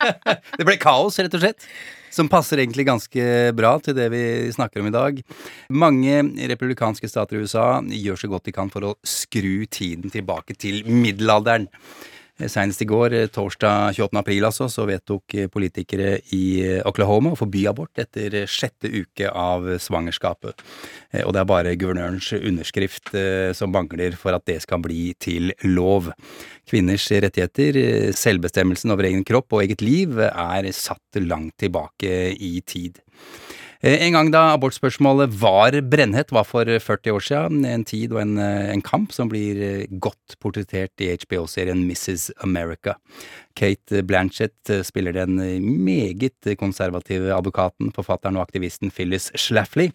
[0.56, 1.66] det ble kaos, rett og slett.
[2.08, 4.22] Som passer egentlig ganske bra til det vi
[4.56, 5.20] snakker om i dag.
[5.68, 10.56] Mange republikanske stater i USA gjør så godt de kan for å skru tiden tilbake
[10.56, 11.68] til middelalderen.
[12.46, 14.18] Senest i går, eh, torsdag 28.
[14.20, 19.26] april altså, så vedtok eh, politikere i eh, Oklahoma å forby abort etter sjette uke
[19.26, 20.62] av svangerskapet.
[21.24, 23.10] Og det er bare guvernørens underskrift
[23.56, 26.10] som mangler for at det skal bli til lov.
[26.68, 33.00] Kvinners rettigheter, selvbestemmelsen over egen kropp og eget liv, er satt langt tilbake i tid.
[33.80, 37.64] Eh, En gang da abortspørsmålet var brennhett, var for 40 år siden.
[37.64, 42.32] En tid og en, eh, en kamp som blir eh, godt portrettert i HBO-serien Mrs.
[42.42, 42.96] America.
[43.54, 49.92] Kate Blanchett eh, spiller den eh, meget konservative advokaten, forfatteren og aktivisten Phyllis Schlafly.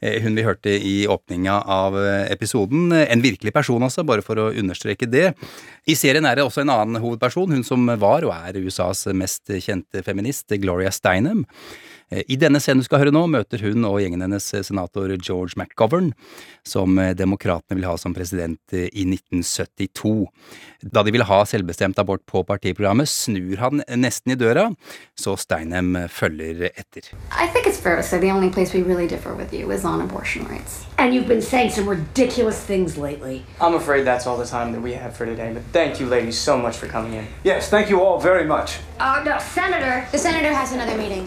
[0.00, 2.90] Eh, Hun vi hørte i åpninga av eh, episoden.
[2.92, 5.34] eh, En virkelig person, altså, bare for å understreke det.
[5.86, 9.44] I serien er det også en annen hovedperson, hun som var og er USAs mest
[9.60, 11.44] kjente feminist, Gloria Steinem.
[12.10, 15.10] Eh, I denne scenen du skal høre nå, møter hun og gjengen hennes eh, senator
[15.16, 16.12] George McGovern,
[16.66, 20.28] som eh, demokratene vil ha som president i 1972.
[20.86, 24.68] Da de vil ha selvbestemt abort på partiprogrammet, snur han nesten i døra,
[25.18, 27.10] så Steinem følger etter.
[27.32, 29.84] I think it's fair to say the only place we really differ with you is
[29.84, 30.84] on abortion rights.
[30.98, 33.42] And you've been saying some ridiculous things lately.
[33.60, 36.38] I'm afraid that's all the time that we have for today, but thank you ladies
[36.38, 37.26] so much for coming in.
[37.42, 38.78] Yes, thank you all very much.
[39.00, 40.06] Uh, no, Senator.
[40.12, 41.26] The senator has another meeting.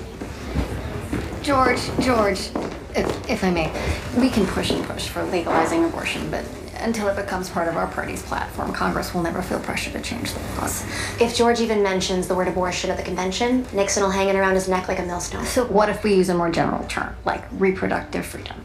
[1.50, 2.52] George, George,
[2.96, 3.72] if, if I may,
[4.16, 7.88] we can push and push for legalizing abortion, but until it becomes part of our
[7.88, 10.86] party's platform, Congress will never feel pressure to change the laws.
[11.20, 14.54] If George even mentions the word abortion at the convention, Nixon will hang it around
[14.54, 15.44] his neck like a millstone.
[15.44, 18.64] So, what if we use a more general term, like reproductive freedom?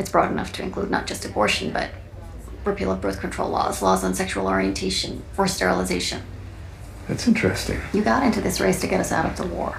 [0.00, 1.90] It's broad enough to include not just abortion, but
[2.64, 6.22] repeal of birth control laws, laws on sexual orientation, forced sterilization.
[7.06, 7.80] That's interesting.
[7.92, 9.78] You got into this race to get us out of the war.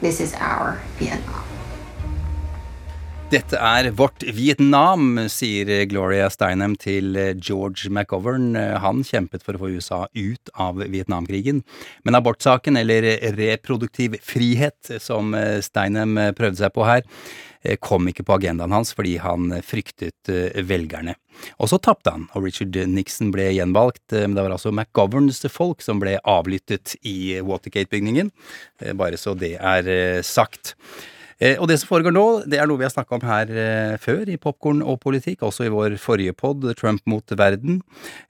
[0.00, 1.42] This is our Vietnam.
[3.32, 8.52] Dette er vårt Vietnam, sier Gloria Steinem til George McGovern.
[8.54, 11.64] Han kjempet for å få USA ut av Vietnamkrigen.
[12.04, 17.02] Men abortsaken, eller reproduktiv frihet, som Steinem prøvde seg på her,
[17.80, 20.30] kom ikke på agendaen hans fordi han fryktet
[20.68, 21.14] velgerne.
[21.58, 24.04] Og så tapte han, og Richard Nixon ble gjenvalgt.
[24.12, 28.30] Men det var altså McGoverns folk som ble avlyttet i Watergate-bygningen.
[28.98, 30.76] Bare så det er sagt.
[31.42, 33.94] Eh, og det som foregår nå, det er noe vi har snakka om her eh,
[34.02, 37.80] før i Popkorn og politikk, også i vår forrige pod, Trump mot verden.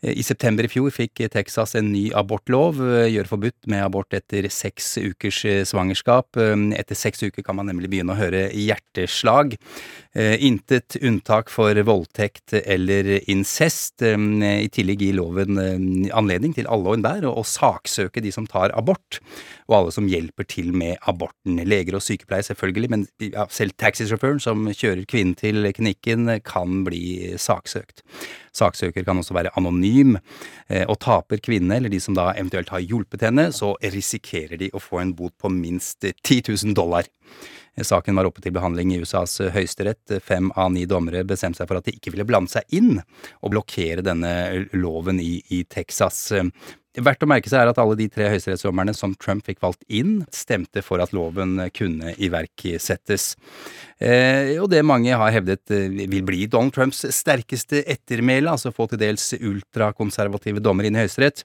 [0.02, 4.48] Eh, I september i fjor fikk Texas en ny abortlov, gjør forbudt med abort etter
[4.52, 6.38] seks ukers svangerskap.
[6.38, 9.58] Etter seks uker kan man nemlig begynne å høre hjerteslag.
[10.14, 14.02] Eh, Intet unntak for voldtekt eller incest.
[14.02, 14.18] Eh,
[14.62, 18.70] I tillegg gir loven eh, anledning til alle og enhver å saksøke de som tar
[18.78, 19.18] abort,
[19.66, 21.58] og alle som hjelper til med aborten.
[21.66, 23.06] Leger og sykepleiere selvfølgelig, men
[23.50, 28.04] selv taxisjåføren som kjører kvinnen til klinikken, kan bli saksøkt.
[28.54, 30.14] Saksøker kan også være anonym,
[30.84, 34.82] og taper kvinnene, eller de som da eventuelt har hjulpet henne, så risikerer de å
[34.82, 37.08] få en bot på minst 10 000 dollar.
[37.82, 40.18] Saken var oppe til behandling i USAs høyesterett.
[40.22, 43.50] Fem av ni dommere bestemte seg for at de ikke ville blande seg inn og
[43.54, 46.28] blokkere denne loven i, i Texas.
[46.94, 50.20] Verdt å merke seg er at alle de tre høyesterettsdommerne som Trump fikk valgt inn,
[50.30, 53.32] stemte for at loven kunne iverksettes.
[53.98, 58.86] Eh, og det mange har hevdet eh, vil bli Donald Trumps sterkeste ettermæle, altså få
[58.90, 61.42] til dels ultrakonservative dommere inn i Høyesterett,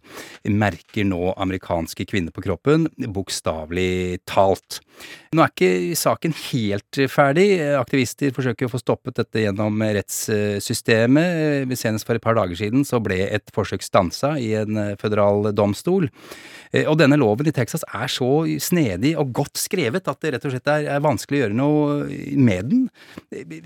[0.50, 4.82] merker nå amerikanske kvinner på kroppen, bokstavelig talt.
[5.34, 7.48] Nå er ikke saken helt ferdig.
[7.80, 11.70] Aktivister forsøker å få stoppet dette gjennom rettssystemet.
[11.80, 16.10] Senest for et par dager siden så ble et forsøk stansa i en føderal domstol.
[16.72, 20.50] Eh, Og denne loven i Texas er så snedig og godt skrevet at det rett
[20.50, 22.90] og slett er, vanskelig å gjøre noe med den.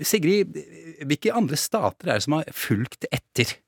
[0.04, 0.56] Sigrid,
[1.04, 3.58] hvilke andre stater er det som har fulgt etter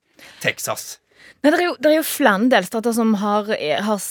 [0.40, 0.97] Texas?
[1.42, 3.49] Nei, det, er jo, det er jo flere delstater som har,
[3.87, 4.05] har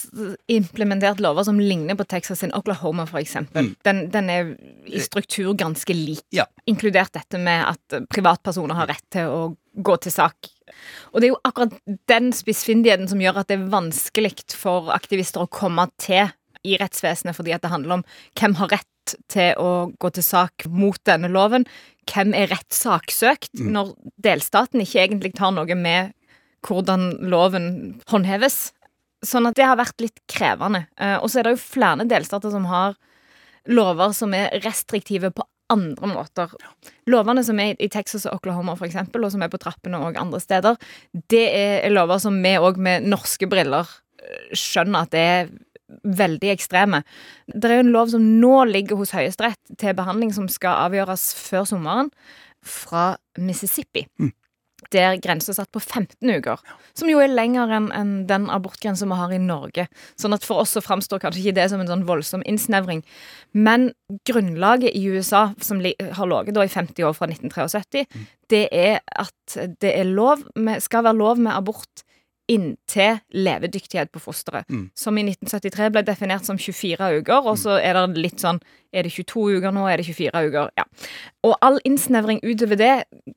[0.52, 3.72] implementert lover som ligner på Texas sin Oklahoma, for eksempel.
[3.86, 4.50] Den, den er
[4.86, 6.24] i struktur ganske lik.
[6.68, 9.40] Inkludert dette med at privatpersoner har rett til å
[9.76, 10.52] gå til sak.
[11.12, 11.76] Og det er jo akkurat
[12.10, 16.32] den spissfindigheten som gjør at det er vanskelig for aktivister å komme til
[16.66, 18.06] i rettsvesenet, fordi at det handler om
[18.38, 21.66] hvem har rett til å gå til sak mot denne loven.
[22.10, 23.72] Hvem er rett saksøkt, Mm.
[23.72, 26.12] når delstaten ikke egentlig tar noe med
[26.66, 28.72] hvordan loven håndheves.
[29.24, 30.86] Sånn at det har vært litt krevende.
[30.98, 32.96] Eh, og så er det jo flere delstater som har
[33.66, 36.52] lover som er restriktive på andre måter.
[37.10, 40.18] Lovene som er i Texas og Oklahoma, for eksempel, og som er på trappene og
[40.20, 40.78] andre steder,
[41.32, 43.88] det er lover som vi òg med norske briller
[44.22, 45.54] eh, skjønner at det er
[46.18, 47.02] veldig ekstreme.
[47.46, 51.28] Det er jo en lov som nå ligger hos Høyesterett til behandling, som skal avgjøres
[51.38, 52.10] før sommeren,
[52.66, 54.06] fra Mississippi.
[54.94, 56.60] Der grensa satt på 15 uker,
[56.94, 59.86] som jo er lenger enn en den abortgrensa vi har i Norge.
[60.20, 63.02] Sånn at for oss så framstår kanskje ikke det som en sånn voldsom innsnevring.
[63.52, 63.90] Men
[64.28, 68.06] grunnlaget i USA, som har ligget i 50 år fra 1973,
[68.52, 72.05] det er at det er lov med, skal være lov med abort
[72.50, 74.68] inntil levedyktighet på fosteret.
[74.70, 74.88] Mm.
[74.94, 78.60] Som i 1973 ble definert som 24 uker, og så er det litt sånn
[78.96, 79.82] Er det 22 uker nå?
[79.90, 80.70] Er det 24 uker?
[80.78, 80.84] Ja.
[81.44, 82.94] Og all innsnevring utover det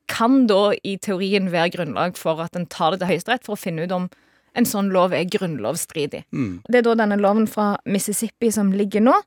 [0.07, 3.59] kan da i teorien være grunnlag for at en tar det til Høyesterett for å
[3.59, 4.07] finne ut om
[4.55, 6.23] en sånn lov er grunnlovsstridig.
[6.31, 6.61] Mm.
[6.69, 9.17] Det er da denne loven fra Mississippi som ligger nå.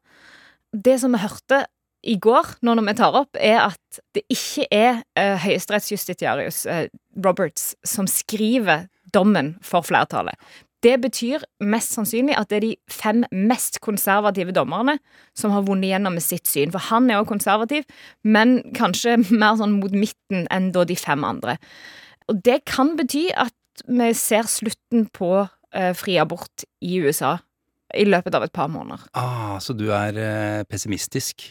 [0.72, 1.64] Det som vi hørte
[2.02, 6.86] i går, nå når vi tar opp, er at det ikke er uh, høyesterettsjustitiarius uh,
[7.22, 10.36] Roberts som skriver dommen for flertallet.
[10.82, 14.96] Det betyr mest sannsynlig at det er de fem mest konservative dommerne
[15.38, 16.72] som har vunnet gjennom med sitt syn.
[16.74, 17.86] For han er jo konservativ,
[18.26, 21.58] men kanskje mer sånn mot midten enn da de fem andre.
[22.30, 23.54] Og det kan bety at
[23.86, 27.36] vi ser slutten på eh, fri abort i USA
[27.94, 29.04] i løpet av et par måneder.
[29.18, 31.44] Ah, så du er eh, pessimistisk?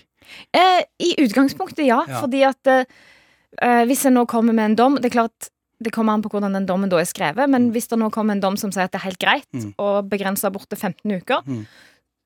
[0.54, 2.02] Eh, I utgangspunktet, ja.
[2.08, 2.21] Ja.
[2.21, 2.86] Fordi at eh,
[3.62, 6.30] eh, hvis en nå kommer med en dom Det er klart, det kommer an på
[6.30, 8.86] hvordan den dommen da er skrevet, men hvis det nå kommer en dom som sier
[8.86, 9.74] at det er helt greit Mm.
[9.82, 11.65] å begrense abort til 15 uker, Mm.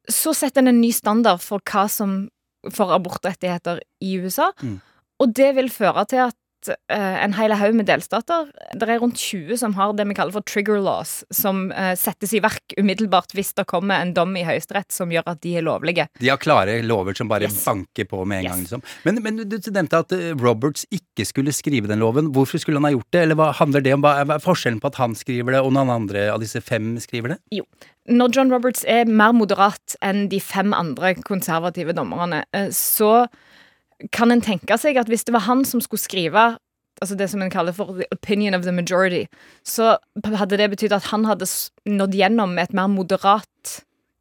[0.09, 2.29] så setter en en ny standard for hva som
[2.71, 4.51] for abortrettigheter i USA.
[4.61, 4.81] Mm.
[5.19, 6.35] Og det vil føre til at
[6.69, 10.35] eh, en hel haug med delstater Det er rundt 20 som har det vi kaller
[10.35, 14.43] for trigger laws, som eh, settes i verk umiddelbart hvis det kommer en dom i
[14.47, 16.07] Høyesterett som gjør at de er lovlige.
[16.19, 17.63] De har klare lover som bare Yes.
[17.65, 18.51] banker på med en Yes.
[18.51, 18.81] gang, liksom.
[19.05, 22.31] Men, men du nevnte at eh, Roberts ikke skulle skrive den loven.
[22.33, 23.21] Hvorfor skulle han ha gjort det?
[23.25, 24.01] Eller hva handler det om?
[24.05, 26.95] Hva er er forskjellen på at han skriver det, og noen andre av disse fem
[27.01, 27.37] skriver det?
[27.61, 27.63] Jo.
[28.09, 33.27] Når John Roberts er mer moderat enn de fem andre konservative dommerne, eh, så
[34.11, 36.45] kan en tenke seg at hvis det var han som skulle skrive
[37.03, 39.25] altså det som en kaller for the opinion of the majority,
[39.67, 41.47] så hadde det betydd at han hadde
[41.91, 43.73] nådd gjennom med et mer moderat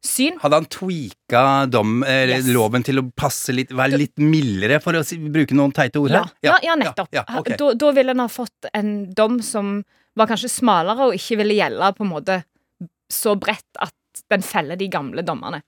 [0.05, 0.35] syn.
[0.41, 2.49] Hadde han tweaka dom, eller Yes.
[2.51, 6.11] loven til å passe litt, være litt mildere, for å si, bruke noen teite ord
[6.17, 7.07] Ja, ja, ja nettopp.
[7.15, 7.53] Ja, ja, ok.
[7.57, 9.77] da, da ville en ha fått en dom som
[10.19, 12.41] var kanskje smalere og ikke ville gjelde på en måte
[13.11, 13.95] så bredt at
[14.31, 15.63] den feller de gamle dommerne.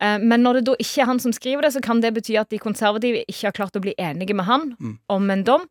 [0.00, 2.36] Eh, Men når det da ikke er han som skriver det, så kan det bety
[2.40, 4.98] at de konservative ikke har klart å bli enige med han Mm.
[5.08, 5.66] om en dom.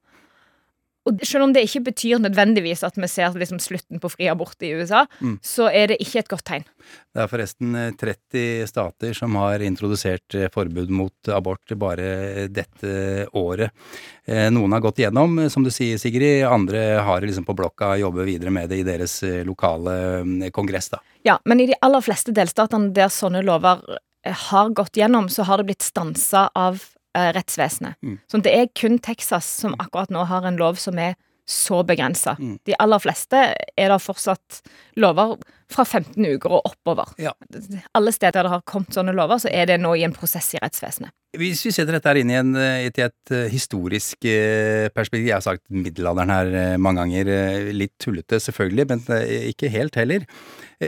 [1.08, 4.58] Og selv om det ikke betyr nødvendigvis at vi ser liksom slutten på fri abort
[4.66, 5.38] i USA, Mm.
[5.40, 6.64] så er det ikke et godt tegn.
[7.14, 13.28] Det er forresten eh, 30 stater som har introdusert eh, forbud mot abort bare dette
[13.38, 13.70] året.
[14.26, 16.44] Eh, Noen har gått igjennom, eh, som du sier, Sigrid.
[16.44, 20.50] Andre har det liksom på blokka, jobber videre med det i deres eh, lokale mm,
[20.52, 20.98] kongress, da.
[21.24, 23.98] Ja, men i de aller fleste delstatene der sånne lover eh,
[24.34, 26.82] har gått gjennom, så har det blitt stansa av
[27.18, 27.96] eh, rettsvesenet.
[28.04, 28.18] Mm.
[28.32, 32.36] Så det er kun Texas som akkurat nå har en lov som er så begrensa.
[32.40, 32.58] Mm.
[32.66, 34.64] De aller fleste er det fortsatt
[35.02, 35.36] lover
[35.72, 37.12] fra 15 uker og oppover.
[37.22, 37.34] Ja.
[37.98, 40.62] Alle steder det har kommet sånne lover, så er det nå i en prosess i
[40.62, 41.14] rettsvesenet.
[41.36, 45.28] Hvis vi setter dette her inn i, en, eh, til et eh, historisk eh, perspektiv
[45.28, 47.74] Jeg har sagt middelalderen her mange ganger.
[47.76, 49.04] Litt tullete, selvfølgelig, men
[49.52, 50.26] ikke helt heller.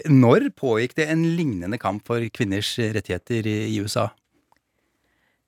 [0.08, 4.10] Når pågikk det en lignende kamp for kvinners rettigheter i USA?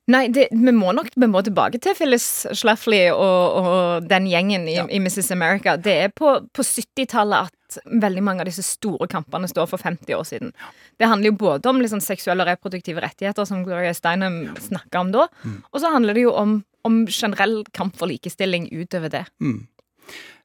[0.10, 2.26] Nei, det, vi må nok vi må tilbake til Phyllis
[2.58, 5.30] Schlafly og, og den gjengen i, i Mrs.
[5.36, 5.76] America.
[5.78, 10.16] Det er på, på 70-tallet at veldig mange av disse store kampene står for 50
[10.18, 10.54] år siden.
[10.98, 15.12] Det handler jo både om liksom seksuelle og reproduktive rettigheter, som Gloria Steinem snakka om
[15.14, 15.28] da,
[15.70, 19.28] og så handler det jo om, om generell kamp for likestilling utover det.
[19.44, 19.68] Mm.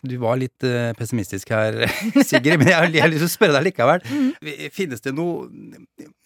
[0.04, 1.78] Du var litt eh, pessimistisk her,
[2.28, 4.02] Sigrid, men jeg har, jeg har lyst til å spørre deg likevel.
[4.74, 5.48] Finnes det noe,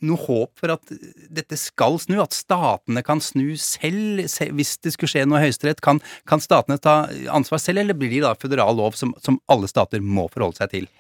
[0.03, 0.95] noe håp for at
[1.31, 2.17] dette skal snu?
[2.23, 5.83] At statene kan snu selv, hvis det skulle skje noe i Høyesterett?
[5.85, 9.71] Kan, kan statene ta ansvar selv, eller blir det da føderal lov som, som alle
[9.71, 10.91] stater må forholde seg til?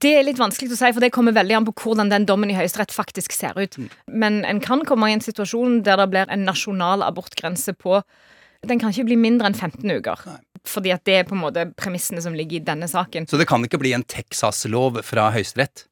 [0.00, 2.52] Det er litt vanskelig å si, for det kommer veldig an på hvordan den dommen
[2.52, 3.76] i Høyesterett faktisk ser ut.
[4.08, 8.02] Men en kan komme i en situasjon der det blir en nasjonal abortgrense på
[8.68, 10.20] Den kan ikke bli mindre enn 15 uker.
[10.68, 13.28] Fordi at det er på en måte premissene som ligger i denne saken.
[13.30, 15.86] Så det kan ikke bli en Texas-lov fra Høyesterett?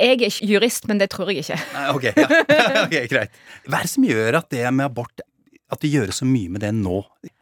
[0.00, 1.58] Jeg er ikke jurist, men det tror jeg ikke.
[1.74, 2.38] Nei, ok, ja.
[2.86, 3.40] ok, greit.
[3.66, 5.24] Hva er det som gjør at det med abort
[5.70, 7.00] At det gjøres så mye med det nå?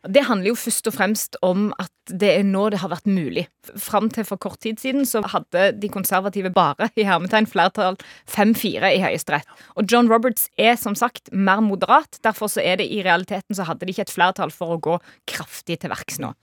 [0.08, 3.46] Det handler jo først og fremst om at det er nå det har vært mulig.
[3.80, 7.96] Fram til for kort tid siden så hadde de konservative bare i hermetegn flertall
[8.28, 9.48] 5-4 i Høyesterett.
[9.80, 12.20] Og John Roberts er som sagt mer moderat.
[12.24, 14.98] Derfor så er det i realiteten så hadde de ikke et flertall for å gå
[15.30, 16.34] kraftig til verks nå.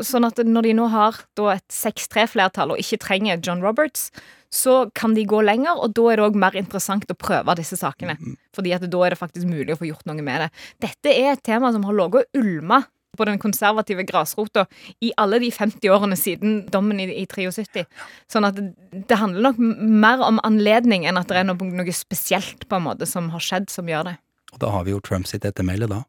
[0.00, 4.10] Sånn at når de nå har da et 6-3-flertall og ikke trenger John Roberts,
[4.52, 7.78] så kan de gå lenger, og da er det òg mer interessant å prøve disse
[7.80, 8.18] sakene.
[8.52, 10.50] Fordi at da er det faktisk mulig å få gjort noe med det.
[10.84, 12.82] Dette er et tema som har ligget og ulma
[13.16, 14.64] på den konservative grasrota
[15.04, 17.84] i alle de 50 årene siden dommen i, i 73.
[18.32, 22.64] Sånn at det, handler nok mer om anledning enn at det er noe, noe spesielt
[22.68, 24.16] på en måte som har skjedd som gjør det.
[24.52, 26.02] Og da har vi jo Trump sitt ettermæle, da.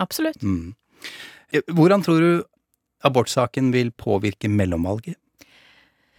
[0.00, 0.40] Absolutt.
[0.44, 0.74] Mm.
[1.72, 2.30] Hvordan tror du
[3.08, 5.16] abortsaken vil påvirke mellomvalget?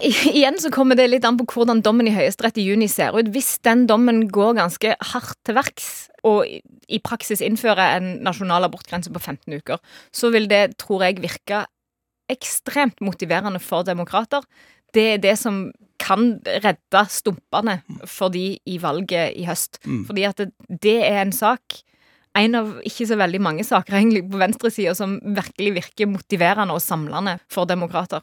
[0.32, 3.28] Igjen så kommer det litt an på hvordan dommen i Høyesterett i juni ser ut.
[3.34, 5.90] Hvis den dommen går ganske hardt til verks,
[6.26, 9.78] og i- i praksis innfører en nasjonal abortgrense på 15 uker,
[10.14, 11.64] så vil det, tror jeg, virke
[12.30, 14.42] ekstremt motiverende for demokrater.
[14.94, 15.70] Det er det som
[16.02, 17.78] kan redde stumpene
[18.10, 19.78] for de i valget i høst.
[19.86, 20.04] Mm.
[20.08, 20.50] Fordi at det,
[20.82, 21.82] det er en sak
[22.34, 26.80] en av ikke så veldig mange saker egentlig på venstresida som virkelig virker motiverende og
[26.80, 28.22] samlende for demokrater.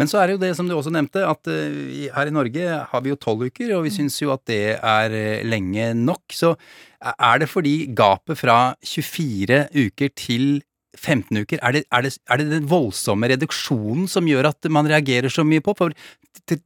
[0.00, 2.80] Men så er det jo det som du også nevnte, at eh, her i Norge
[2.90, 6.24] har vi jo tolv uker, og vi syns jo at det er eh, lenge nok.
[6.32, 6.54] Så
[7.02, 10.62] er det fordi gapet fra 24 uker til
[10.98, 14.88] 15 uker, er det, er, det, er det den voldsomme reduksjonen som gjør at man
[14.90, 15.74] reagerer så mye på?
[15.78, 15.94] For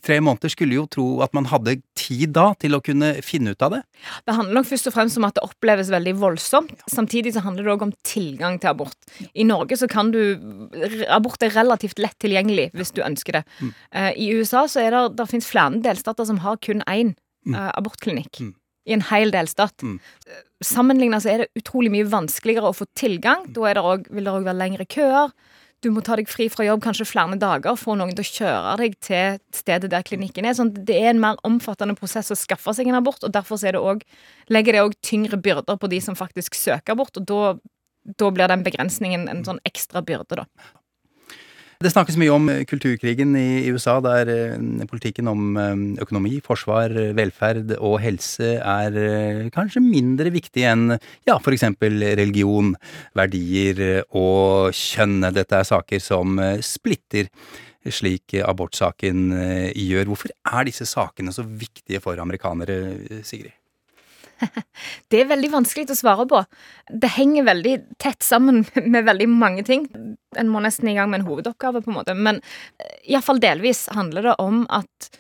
[0.03, 3.63] tre måneder skulle jo tro at man hadde tid da til å kunne finne ut
[3.63, 3.81] av det.
[4.27, 6.75] Det handler nok først og fremst om at det oppleves veldig voldsomt.
[6.91, 8.99] Samtidig så handler det òg om tilgang til abort.
[9.35, 10.23] I Norge så kan du
[11.13, 13.43] Abort er relativt lett tilgjengelig hvis du ønsker det.
[13.61, 13.73] Mm.
[14.19, 18.43] I USA så er det, det finnes flere delstater som har kun én eh, abortklinikk.
[18.87, 19.83] I en hel delstat.
[20.65, 23.45] Sammenlignet så er det utrolig mye vanskeligere å få tilgang.
[23.53, 25.35] Da er det også, vil det òg være lengre køer.
[25.85, 28.73] Du må ta deg fri fra jobb kanskje flere dager, få noen til å kjøre
[28.81, 30.57] deg til stedet der klinikken er.
[30.57, 33.77] Sånn, det er en mer omfattende prosess å skaffe seg en abort, og derfor er
[33.77, 34.17] det også,
[34.57, 37.53] legger det òg tyngre byrder på de som faktisk søker abort, og da,
[38.17, 40.49] da blir den begrensningen en sånn ekstra byrde, da.
[41.77, 45.75] Det snakkes mye om eh, kulturkrigen i USA, der eh, politikken om eh,
[46.05, 52.73] økonomi, forsvar, velferd og helse er kanskje mindre viktig enn ja, for eksempel religion,
[53.19, 55.21] verdier og kjønn.
[55.37, 57.29] Dette er saker som splitter,
[57.93, 59.29] slik abortsaken
[59.77, 60.09] gjør.
[60.11, 63.53] Hvorfor er disse sakene så viktige for amerikanere, Sigrid?
[65.11, 66.43] Det er veldig vanskelig å svare på.
[66.91, 69.87] Det henger veldig tett sammen med veldig mange ting.
[70.41, 72.17] En må nesten i gang med en hovedoppgave, på en måte.
[72.17, 72.41] Men
[73.05, 75.11] iallfall delvis handler det om at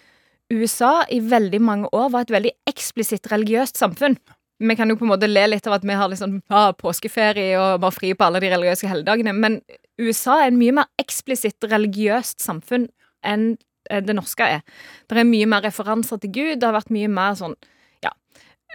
[0.52, 4.16] USA i veldig mange år var et veldig eksplisitt religiøst samfunn.
[4.58, 7.58] Vi kan jo på en måte le litt av at vi har liksom, ah, påskeferie
[7.60, 9.60] og bare fri på alle de religiøse helligdagene, men
[10.00, 12.86] USA er en mye mer eksplisitt religiøst samfunn
[13.26, 13.50] enn
[13.90, 14.62] eh, det norske er.
[15.08, 17.56] Det er mye mer referanser til Gud, det har vært mye mer sånn
[18.04, 18.14] ja,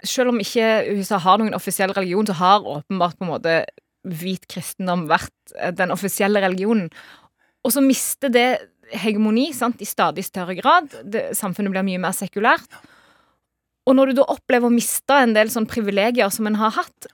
[0.06, 3.56] selv om ikke USA har noen offisiell religion, så har åpenbart på en måte
[4.02, 6.90] hvit kristendom vært eh, den offisielle religionen.
[7.62, 8.48] Og så mister det
[8.92, 10.90] hegemoni sant, i stadig større grad.
[11.04, 12.68] Det, samfunnet blir mye mer sekulært.
[13.88, 17.08] Og når du da opplever å miste en del sånn privilegier som en har hatt,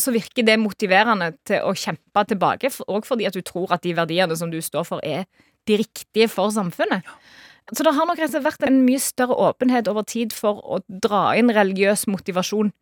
[0.00, 3.94] så virker det motiverende til å kjempe tilbake, òg fordi at du tror at de
[3.96, 5.26] verdiene som du står for, er
[5.68, 7.06] de riktige for samfunnet.
[7.70, 11.52] Så det har nok vært en mye større åpenhet over tid for å dra inn
[11.54, 12.72] religiøs motivasjon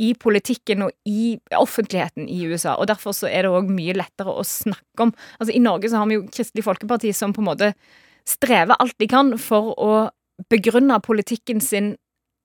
[0.00, 4.32] i politikken og i offentligheten i USA, og derfor så er det òg mye lettere
[4.32, 5.14] å snakke om.
[5.38, 7.72] Altså I Norge så har vi jo Kristelig Folkeparti som på en måte
[8.28, 9.92] strever alt de kan for å
[10.50, 11.94] begrunne politikken sin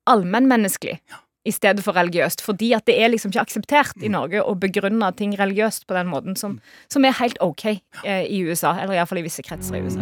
[0.09, 0.99] allmennmenneskelig
[1.45, 5.11] i stedet for religiøst, fordi at det er liksom ikke akseptert i Norge å begrunne
[5.17, 6.57] ting religiøst på den måten som,
[6.89, 10.01] som er helt ok eh, i USA, eller iallfall i visse kretser i USA.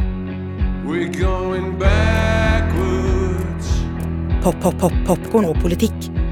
[4.43, 6.22] Pop, pop, pop, popkorn og politikk.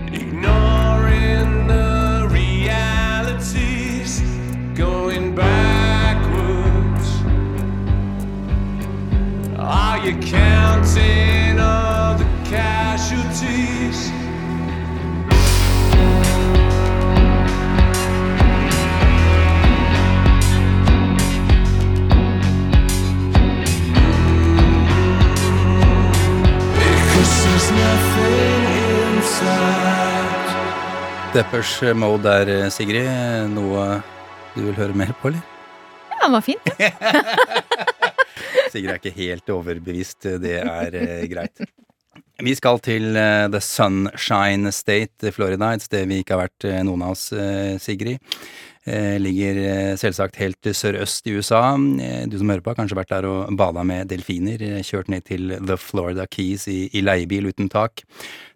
[9.64, 14.10] Are you counting all the casualties?
[26.74, 28.64] Because there's nothing
[29.14, 30.50] inside.
[31.34, 33.50] Deppers Mode der, eh, Sigrid.
[33.54, 34.02] Noe
[34.56, 35.42] du vil høre mer på, eller?
[36.10, 36.58] Ja, den var fin.
[38.72, 41.64] Sigrid er ikke helt overbevist, det er eh, greit.
[42.42, 46.82] Vi skal til eh, The Sunshine State, Florida, et sted vi ikke har vært eh,
[46.88, 48.24] noen av oss, eh, Sigrid.
[48.82, 51.76] Eh, ligger eh, selvsagt helt sørøst i USA.
[52.02, 54.58] Eh, du som hører på har kanskje vært der og bada med delfiner.
[54.82, 58.02] Kjørt ned til The Florida Keys i, i leiebil uten tak.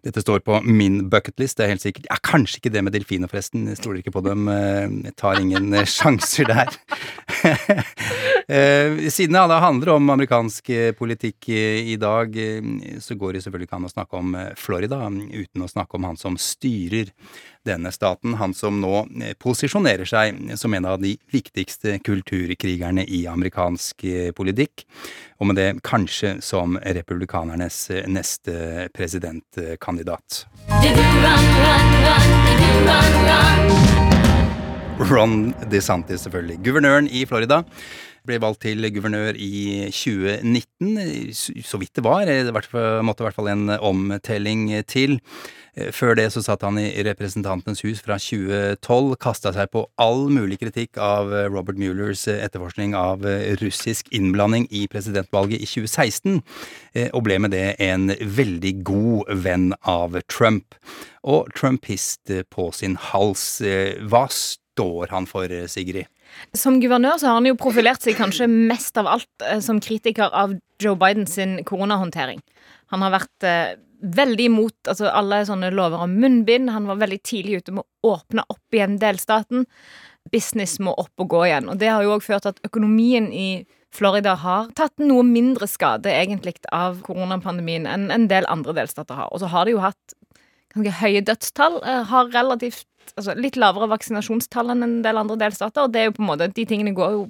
[0.02, 2.10] Dette står på min bucketlist, det er helt sikkert.
[2.10, 3.68] Ja, kanskje ikke det med delfiner, forresten.
[3.70, 4.50] Jeg stoler ikke på dem.
[4.50, 6.74] Jeg tar ingen sjanser der.
[9.10, 12.38] Siden det handler om amerikansk politikk i dag,
[13.02, 16.18] så går det selvfølgelig ikke an å snakke om Florida uten å snakke om han
[16.20, 17.10] som styrer
[17.66, 18.36] denne staten.
[18.40, 24.30] Han som nå eh, posisjonerer seg som en av de viktigste kulturkrigerne i amerikansk eh,
[24.36, 24.86] politikk.
[25.40, 30.44] Og med det kanskje som republikanernes eh, neste presidentkandidat.
[34.96, 36.60] Ron DeSantis, selvfølgelig.
[36.64, 37.62] Guvernøren i Florida.
[38.26, 42.26] Ble valgt til guvernør i 2019, så vidt det var.
[42.26, 42.50] Det
[43.06, 45.20] måtte i hvert fall en omtelling til.
[45.92, 50.56] Før det så satt han i Representantenes hus fra 2012, kasta seg på all mulig
[50.62, 53.26] kritikk av Robert Muellers etterforskning av
[53.60, 56.40] russisk innblanding i presidentvalget i 2016,
[57.10, 60.78] og ble med det en veldig god venn av Trump.
[61.26, 63.58] Og trumpist på sin hals.
[64.08, 66.08] Hva står han for, Sigrid?
[66.56, 70.56] Som guvernør så har han jo profilert seg kanskje mest av alt som kritiker av
[70.82, 71.36] Joe Bidens
[71.68, 72.40] koronahåndtering.
[72.92, 76.70] Han har vært eh, veldig imot altså alle sånne lover om munnbind.
[76.74, 79.66] Han var veldig tidlig ute med å åpne opp igjen delstaten.
[80.32, 81.70] Business må opp og gå igjen.
[81.72, 85.68] Og det har jo òg ført til at økonomien i Florida har tatt noe mindre
[85.70, 89.30] skade egentlig av koronapandemien enn en del andre delstater har.
[89.32, 90.16] Og så har de jo hatt
[90.74, 91.80] ganske høye dødstall.
[92.10, 95.86] Har relativt altså litt lavere vaksinasjonstall enn en del andre delstater.
[95.86, 97.22] Og det er jo på en måte De tingene går jo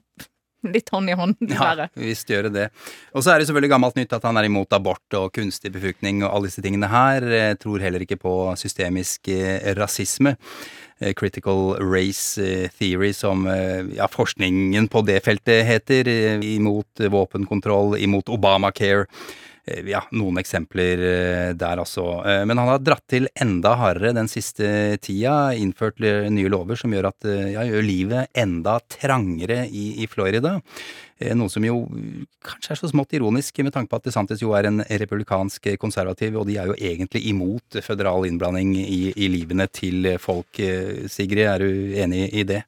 [0.76, 1.88] litt hånd i hånd, dessverre.
[1.92, 2.66] Ja, visst gjør det det.
[3.14, 6.24] Og så er det selvfølgelig gammelt nytt at han er imot abort og kunstig befruktning
[6.24, 7.26] og alle disse tingene her.
[7.30, 9.30] Jeg tror heller ikke på systemisk
[9.78, 10.36] rasisme.
[11.18, 12.40] Critical race
[12.78, 16.08] theory, som ja, forskningen på det feltet heter.
[16.40, 19.04] Imot våpenkontroll, imot Obamacare
[19.88, 21.00] ja, noen eksempler
[21.58, 22.04] der, altså.
[22.46, 24.68] Men han har dratt til enda hardere den siste
[25.02, 25.54] tida.
[25.58, 30.56] Innført nye lover som gjør at ja, gjør livet enda trangere i, i Florida.
[31.16, 31.78] Noe som jo
[32.44, 36.36] kanskje er så smått ironisk, med tanke på at DeSantis jo er en republikansk konservativ,
[36.36, 40.60] og de er jo egentlig imot føderal innblanding i, i livene til folk.
[41.08, 42.62] Sigrid, er du enig i det?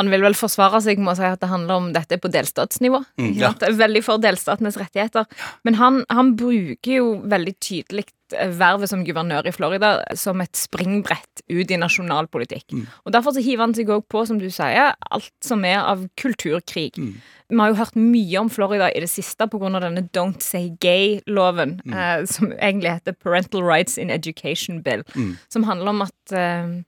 [0.00, 3.02] Han vil vel forsvare seg med å si at det handler om dette på delstatsnivå.
[3.20, 3.52] Mm, ja.
[3.80, 5.28] Veldig for delstatenes rettigheter.
[5.68, 11.42] Men han, han bruker jo veldig tydelig vervet som guvernør i Florida som et springbrett
[11.50, 12.66] ut i nasjonalpolitikk.
[12.72, 12.86] Mm.
[13.06, 16.06] Og Derfor så hiver han seg òg på, som du sier, alt som er av
[16.20, 16.96] kulturkrig.
[16.98, 17.14] Mm.
[17.50, 19.80] Vi har jo hørt mye om Florida i det siste pga.
[19.80, 21.94] denne Don't Say Gay-loven, Mm.
[21.94, 25.36] eh, som egentlig heter Parental Rights in Education Bill, Mm.
[25.48, 26.82] som handler om at eh,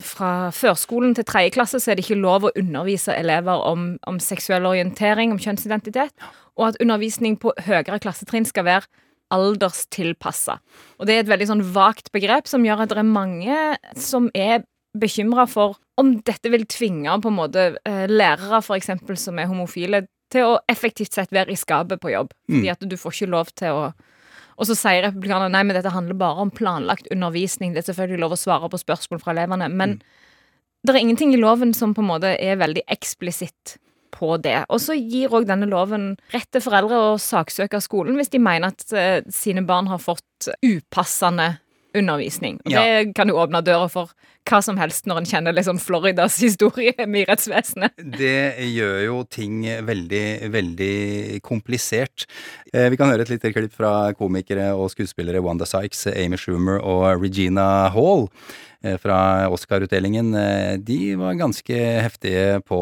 [0.00, 4.18] fra førskolen til tredje klasse så er det ikke lov å undervise elever om, om
[4.18, 6.10] seksuell orientering, om kjønnsidentitet,
[6.56, 8.86] og at undervisning på høyere klassetrinn skal være
[9.34, 10.58] alderstilpassa.
[10.98, 13.58] Og det er et veldig sånn vagt begrep som gjør at det er mange
[13.98, 14.64] som er
[14.98, 19.50] bekymra for om dette vil tvinge på en måte eh, lærere, for eksempel, som er
[19.50, 22.32] homofile, til å effektivt sett være i skapet på jobb.
[22.48, 22.54] Mm.
[22.54, 23.90] Fordi at du får ikke lov til å
[24.60, 27.72] og så sier republikanerne nei, men dette handler bare om planlagt undervisning.
[27.72, 29.94] Det er selvfølgelig lov å svare på spørsmål fra elevene, men
[30.84, 33.78] det er ingenting i loven som på en måte er veldig eksplisitt
[34.10, 34.64] på det.
[34.68, 38.72] Og så gir òg denne loven rett til foreldre å saksøke skolen hvis de mener
[38.74, 41.58] at eh, sine barn har fått upassende
[41.94, 42.60] undervisning.
[42.66, 42.82] Og Ja.
[42.84, 44.10] det kan jo åpne døra for
[44.48, 47.92] hva som helst når en kjenner liksom Floridas historie med rettsvesenet.
[48.18, 50.94] Det gjør jo ting veldig, veldig
[51.46, 52.24] komplisert.
[52.72, 56.80] Eh, Vi kan høre et lite klipp fra komikere og skuespillere Wanda Sykes, Amy Schumer
[56.82, 58.26] og Regina Hall
[58.82, 60.34] eh, fra Oscar-utdelingen.
[60.34, 62.80] Eh, De var ganske heftige på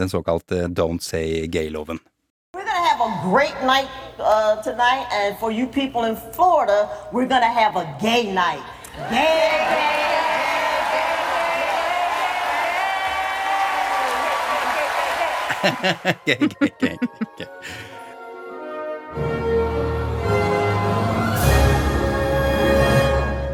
[0.00, 2.00] den såkalte Don't Say Gay-loven.
[2.54, 3.88] We're going to have a great night
[4.18, 8.62] uh, tonight, and for you people in Florida, we're going to have a gay night.
[9.10, 10.17] Gay, Gay,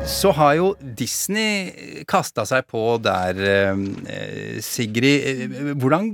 [0.05, 3.77] Så har jo Disney kasta seg på der, eh,
[4.61, 5.25] Sigrid.
[5.25, 6.11] Eh, Hvordan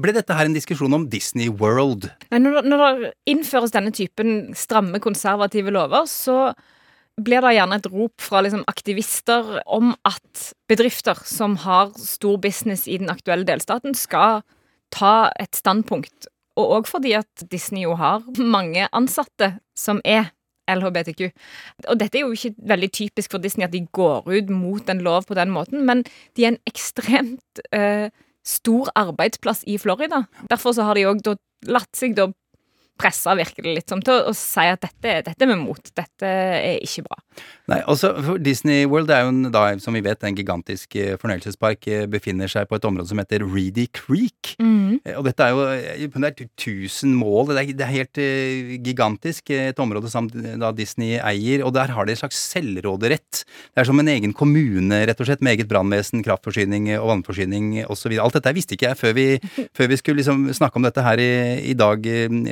[0.00, 2.10] ble dette her en diskusjon om Disney World?
[2.30, 6.52] Når, når det innføres denne typen stramme, konservative lover, så
[7.20, 12.86] blir det gjerne et rop fra liksom, aktivister om at bedrifter som har stor business
[12.88, 14.42] i den aktuelle delstaten, skal
[14.94, 16.28] ta et standpunkt.
[16.58, 20.32] Og òg fordi at Disney jo har mange ansatte som er
[20.70, 21.30] LHBTQ.
[21.90, 25.04] Og dette er jo ikke veldig typisk for Disney at de går ut mot en
[25.04, 26.04] lov på den måten, men
[26.36, 28.10] de er en ekstremt eh,
[28.46, 30.24] stor arbeidsplass i Florida.
[30.50, 31.24] Derfor så har de òg
[31.68, 32.30] latt seg da
[33.00, 35.92] presse virker det litt som til å, si at dette, dette vi mot.
[35.96, 36.28] Dette
[36.60, 37.18] er ikke bra.
[37.70, 41.86] Nei, altså Disney World er jo en, da, som vi vet, en gigantisk eh, fornøyelsespark.
[41.88, 44.54] eh, Befinner seg på et område som heter Reedy Creek.
[44.60, 45.00] Mhm.
[45.04, 45.64] Eh, Og dette er jo
[46.20, 47.52] det er 1000 mål.
[47.54, 49.50] Det er, det er helt uh, gigantisk.
[49.54, 51.64] Et område som da Disney eier.
[51.64, 53.44] Og der har de en slags selvråderett.
[53.72, 57.84] Det er som en egen kommune, rett og slett, med eget brannvesen, kraftforsyning og vannforsyning
[57.90, 58.16] osv.
[58.20, 59.26] Alt dette visste ikke jeg før vi,
[59.76, 61.30] før vi skulle liksom snakke om dette her i,
[61.72, 62.04] i dag,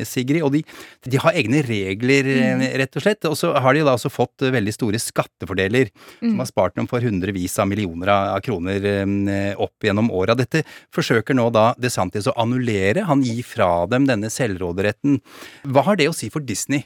[0.08, 0.37] Sigrid.
[0.38, 0.44] Sigrid.
[0.46, 0.62] Og de,
[1.10, 2.62] de har egne regler, Mm.
[2.62, 3.24] eh, rett og slett.
[3.28, 5.90] Og så har de da også fått eh, veldig store skattefordeler,
[6.22, 6.30] Mm.
[6.30, 10.34] som har spart dem for hundrevis av millioner av kroner eh, opp gjennom åra.
[10.36, 10.64] Dette
[10.94, 13.04] forsøker nå da DeSantis å annullere.
[13.06, 15.20] Han gir fra dem denne selvråderetten.
[15.66, 16.84] Hva har det å si for Disney?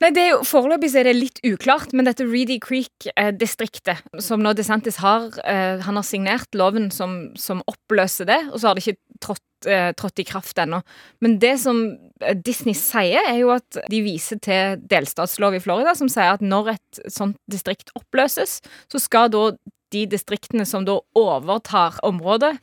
[0.00, 4.52] Nei, det er jo, Foreløpig er det litt uklart, men dette Reedy Creek-distriktet, som nå
[4.54, 8.84] DeSantis har eh, Han har signert loven som, som oppløser det, og så har det
[8.86, 10.82] ikke trådt, eh, trådt i kraft ennå.
[11.24, 11.80] Men det som
[12.20, 16.44] eh, Disney sier, er jo at de viser til delstatslov i Florida, som sier at
[16.44, 18.60] når et sånt distrikt oppløses,
[18.92, 19.50] så skal da
[19.94, 22.58] de distriktene som da overtar området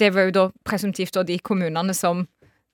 [0.00, 2.24] Det var jo da presumptivt da de kommunene som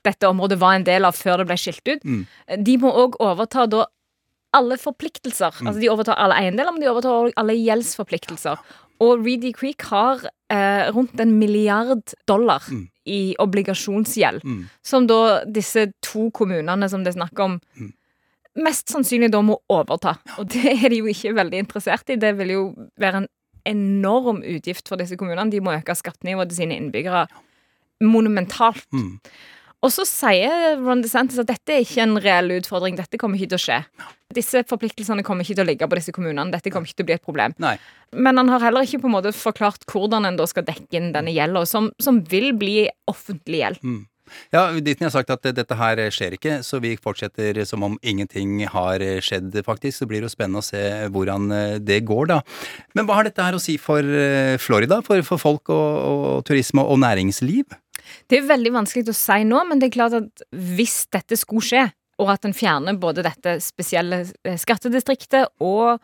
[0.07, 2.05] dette området var en del av før det ble skilt ut.
[2.07, 2.21] Mm.
[2.65, 3.89] De må òg overta da
[4.57, 5.59] alle forpliktelser.
[5.59, 5.67] Mm.
[5.67, 8.63] Altså De overtar alle eiendeler, men de overtar òg alle gjeldsforpliktelser.
[9.05, 12.89] Og Reedy Creek har eh, rundt en milliard dollar Mm.
[13.09, 14.67] I obligasjonsgjeld, Mm.
[14.85, 17.93] som da disse to kommunene som det er snakk om, Mm.
[18.65, 20.17] mest sannsynlig da må overta.
[20.39, 22.17] Og det er de jo ikke veldig interessert i.
[22.17, 22.63] Det vil jo
[23.01, 23.29] være en
[23.67, 25.51] enorm utgift for disse kommunene.
[25.51, 27.27] De må øke skattenivået til sine innbyggere
[28.01, 28.87] monumentalt.
[28.93, 29.19] Mm.
[29.87, 32.97] Og så sier Ron DeSantis at dette er ikke en reell utfordring.
[32.99, 33.79] Dette kommer ikke til å skje.
[34.35, 36.51] Disse forpliktelsene kommer ikke til å ligge på disse kommunene.
[36.51, 37.55] Dette kommer ikke til å bli et problem.
[37.63, 37.77] Nei.
[38.11, 41.13] Men han har heller ikke på en måte forklart hvordan en da skal dekke inn
[41.15, 43.85] denne gjelda, som, som vil bli offentlig gjeld.
[43.87, 44.07] Mm.
[44.53, 48.61] Ja, Ditten har sagt at dette her skjer ikke, så vi fortsetter som om ingenting
[48.69, 50.03] har skjedd, faktisk.
[50.03, 50.83] Så blir det jo spennende å se
[51.15, 51.49] hvordan
[51.81, 52.43] det går, da.
[52.99, 56.49] Men hva har dette her å si for eh, Florida, for, for folk og, og
[56.51, 57.79] turisme og næringsliv?
[58.29, 61.65] Det er veldig vanskelig å si nå, men det er klart at hvis dette skulle
[61.65, 61.85] skje,
[62.19, 66.01] og at en fjerner både dette spesielle eh, skattedistriktet og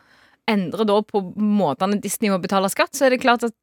[0.50, 3.56] endrer da på måtene Disney må betale skatt, så er det klart at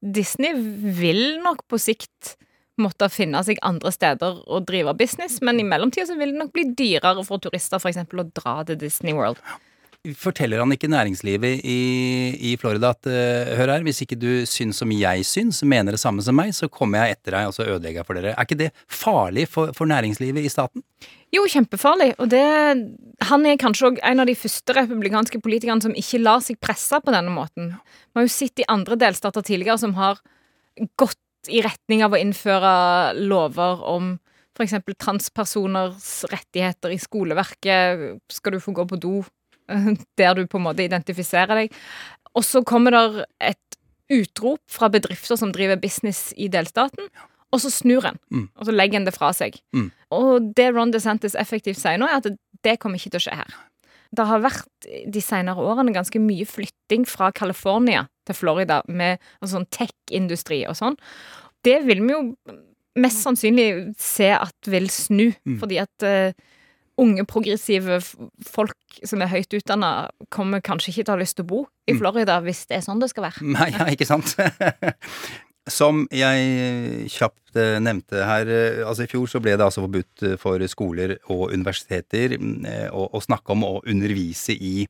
[0.00, 2.36] Disney vil nok på sikt
[2.80, 6.52] måtte finne seg andre steder å drive business, men i mellomtida så vil det nok
[6.56, 9.40] bli dyrere for turister eksempel å dra til Disney World.
[10.14, 11.80] Forteller han ikke næringslivet i,
[12.50, 16.02] i Florida at eh, hør her, hvis ikke du syns som jeg syns, mener det
[16.02, 18.34] samme som meg, så kommer jeg etter deg og så ødelegger jeg for dere.
[18.34, 20.84] Er ikke det farlig for, for næringslivet i staten?
[21.34, 22.12] Jo, kjempefarlig.
[22.22, 22.44] Og det,
[23.30, 27.00] han er kanskje òg en av de første republikanske politikerne som ikke lar seg presse
[27.02, 27.72] på denne måten.
[27.74, 30.22] Vi har jo sett i andre delstater tidligere som har
[31.00, 32.76] gått i retning av å innføre
[33.18, 34.14] lover om
[34.56, 34.78] f.eks.
[34.96, 38.22] transpersoners rettigheter i skoleverket.
[38.32, 39.18] Skal du få gå på do
[40.20, 41.76] der du på en måte identifiserer deg?
[42.36, 43.78] Og så kommer der et
[44.12, 47.08] utrop fra bedrifter som driver business i delstaten,
[47.54, 48.18] og så snur en.
[48.30, 48.48] Mm.
[48.58, 49.56] Og så legger en det fra seg.
[49.74, 49.88] Mm.
[50.14, 52.36] Og det Ron DeSantis effektivt sier nå, er at det,
[52.66, 53.56] det kommer ikke til å skje her.
[54.16, 59.56] Det har vært de senere årene ganske mye flytting fra California til Florida med altså
[59.56, 60.94] sånn tech-industri og sånn.
[61.66, 62.20] Det vil vi jo
[63.02, 63.68] mest sannsynlig
[64.00, 65.58] se at vil snu, Mm.
[65.60, 66.32] fordi at eh,
[66.98, 68.00] unge, progressive
[68.46, 71.64] folk som er høyt utdanna, kommer kanskje ikke til å ha lyst til å bo
[71.86, 72.00] i Mm.
[72.00, 73.44] Florida hvis det er sånn det skal være.
[73.46, 74.32] Nei, ja, ikke sant?
[75.66, 80.22] Som jeg kjapt eh, nevnte her, eh, altså i fjor så ble det altså forbudt
[80.22, 84.86] eh, for skoler og universiteter eh, å, å snakke om å undervise i,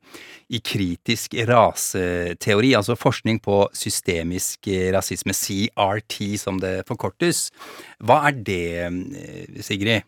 [0.53, 7.47] i kritisk raseteori, altså forskning på systemisk eh, rasisme, CRT som det forkortes.
[8.05, 10.05] Hva er det, eh, Sigrid?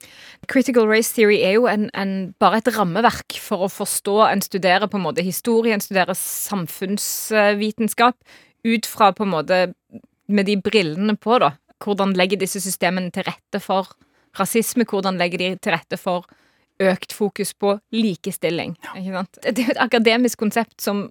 [0.53, 4.89] Critical race theory er jo en, en, bare et rammeverk for å forstå En studerer
[4.91, 8.17] på en måte historie, en studerer samfunnsvitenskap
[8.69, 9.57] ut fra på en måte
[10.29, 11.55] med de brillene på, da.
[11.83, 13.93] Hvordan legger disse systemene til rette for
[14.39, 14.87] rasisme?
[14.89, 16.27] Hvordan legger de til rette for
[16.83, 18.77] økt fokus på likestilling?
[18.95, 19.41] Sant?
[19.43, 21.07] Det er jo et akademisk konsept som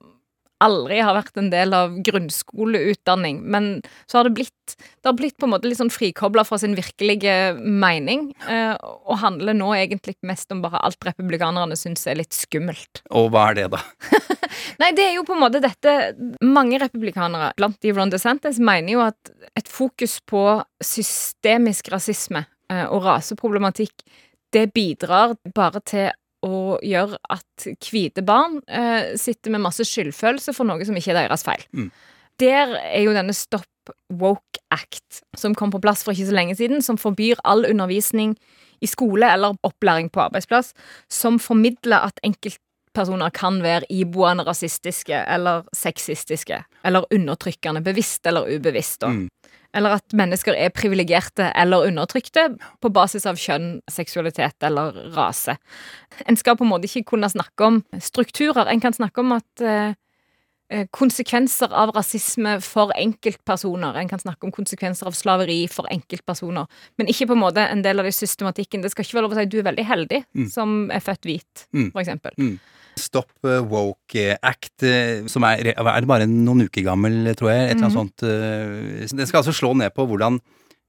[0.64, 3.70] aldri har vært en del av grunnskoleutdanning, men
[4.10, 6.74] så har det blitt Det har blitt på en måte litt sånn frikobla fra sin
[6.76, 12.36] virkelige mening, eh, og handler nå egentlig mest om bare alt republikanerne syns er litt
[12.36, 13.00] skummelt.
[13.16, 13.80] Og hva er det, da?
[14.82, 15.94] Nei, det er jo på en måte dette
[16.46, 20.44] Mange republikanere, blant de Ron DeSantis, mener jo at et fokus på
[20.84, 24.06] systemisk rasisme eh, og raseproblematikk,
[24.54, 26.12] det bidrar bare til
[26.46, 31.24] å gjøre at hvite barn eh, sitter med masse skyldfølelse for noe som ikke er
[31.24, 31.66] deres feil.
[31.74, 31.90] Mm.
[32.38, 33.66] Der er jo denne Stop
[34.14, 38.36] Woke Act, som kom på plass for ikke så lenge siden, som forbyr all undervisning
[38.84, 40.74] i skole eller opplæring på arbeidsplass,
[41.10, 42.22] som formidler at
[42.98, 49.02] enkeltpersoner kan være iboende rasistiske eller sexistiske eller undertrykkende, bevisst eller ubevisst.
[49.02, 49.08] da.
[49.08, 49.30] Mm.
[49.74, 55.58] Eller at mennesker er privilegerte eller undertrykte på basis av kjønn, seksualitet eller rase.
[56.26, 58.68] En skal på en måte ikke kunne snakke om strukturer.
[58.72, 59.94] En kan snakke om at eh,
[60.72, 64.00] eh, konsekvenser av rasisme for enkeltpersoner.
[64.00, 66.66] En kan snakke om konsekvenser av slaveri for enkeltpersoner,
[66.98, 68.82] men ikke på en måte en del av det systematikken.
[68.82, 70.50] Det skal ikke være lov å si at du er veldig heldig Mm.
[70.50, 71.92] som er født hvit, Mm.
[71.92, 72.32] for eksempel.
[72.40, 72.60] Mm.
[73.02, 77.66] Stop eh, Woke Act, eh, som er, er bare noen uker gammel, tror jeg.
[77.66, 78.28] Et eller annet sånt.
[78.28, 80.42] eh, Den skal altså slå ned på hvordan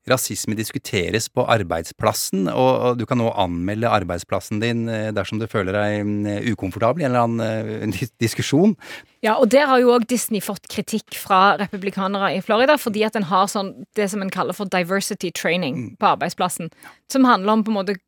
[0.08, 6.06] rasisme diskuteres på arbeidsplassen, og, du kan nå anmelde arbeidsplassen din dersom du føler deg
[6.08, 8.72] mm, ukomfortabel i en eller annen diskusjon.
[9.20, 13.20] Ja, og der har jo òg Disney fått kritikk fra republikanere i Florida, fordi at
[13.20, 16.72] en har sånn det som en kaller for diversity training på arbeidsplassen,
[17.12, 18.00] som handler om på en måte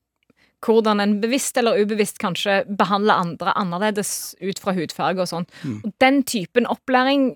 [0.65, 5.47] hvordan en bevisst eller ubevisst kanskje behandler andre annerledes ut fra hudfarge og sånn.
[5.63, 5.79] Mm.
[5.85, 7.33] Og den typen opplæring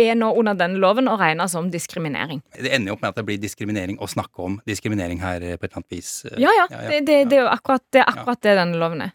[0.00, 2.40] er nå under denne loven å regne som diskriminering.
[2.56, 5.54] Det ender jo opp med at det blir diskriminering å snakke om diskriminering her eh,
[5.60, 6.10] på et eller annet vis.
[6.32, 6.82] Ja, Ja, ja.
[6.88, 9.14] Det, det, det er jo akkurat det, akkurat det denne loven er.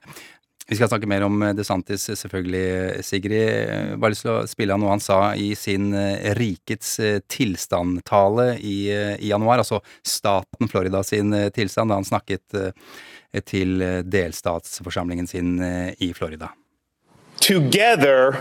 [0.65, 3.49] Vi skal snakke mer om eh, DeSantis, selvfølgelig, Sigrid.
[3.69, 7.19] Eh, Bare lyst til å spille av noe han sa i sin eh, rikets eh,
[7.29, 12.95] tilstandtale i, eh, i januar, altså staten Florida sin eh, tilstand, da han snakket eh,
[13.41, 16.47] til eh, delstatsforsamlingen sin eh, i Florida.
[17.41, 18.38] Together,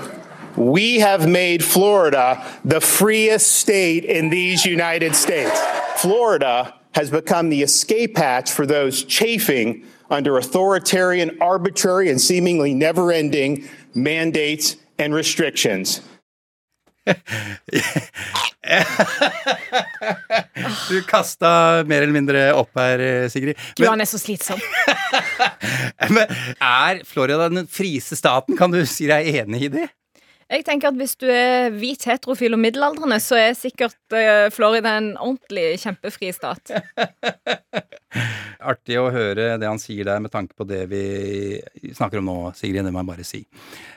[0.56, 5.60] we have made Florida the freest state in these United States.
[5.96, 13.10] Florida has become the escape hatch for those chafing under authoritarian, arbitrary, and seemingly never
[13.10, 16.00] ending mandates and restrictions.
[20.88, 23.58] Du kasta mer eller mindre opp her, Sigrid.
[23.76, 24.60] Gud, han er så slitsom.
[26.14, 26.24] Men
[26.62, 28.56] er Florida den frise staten?
[28.58, 29.88] Kan du si deg enig i det?
[30.50, 34.96] Jeg tenker at Hvis du er hvit, heterofil og middelaldrende, så er sikkert eh, Florida
[34.98, 36.74] en ordentlig kjempefri stat.
[38.70, 41.02] Artig å høre det han sier der, med tanke på det vi
[41.96, 42.84] snakker om nå, Sigrid.
[42.84, 43.42] Det må jeg bare si.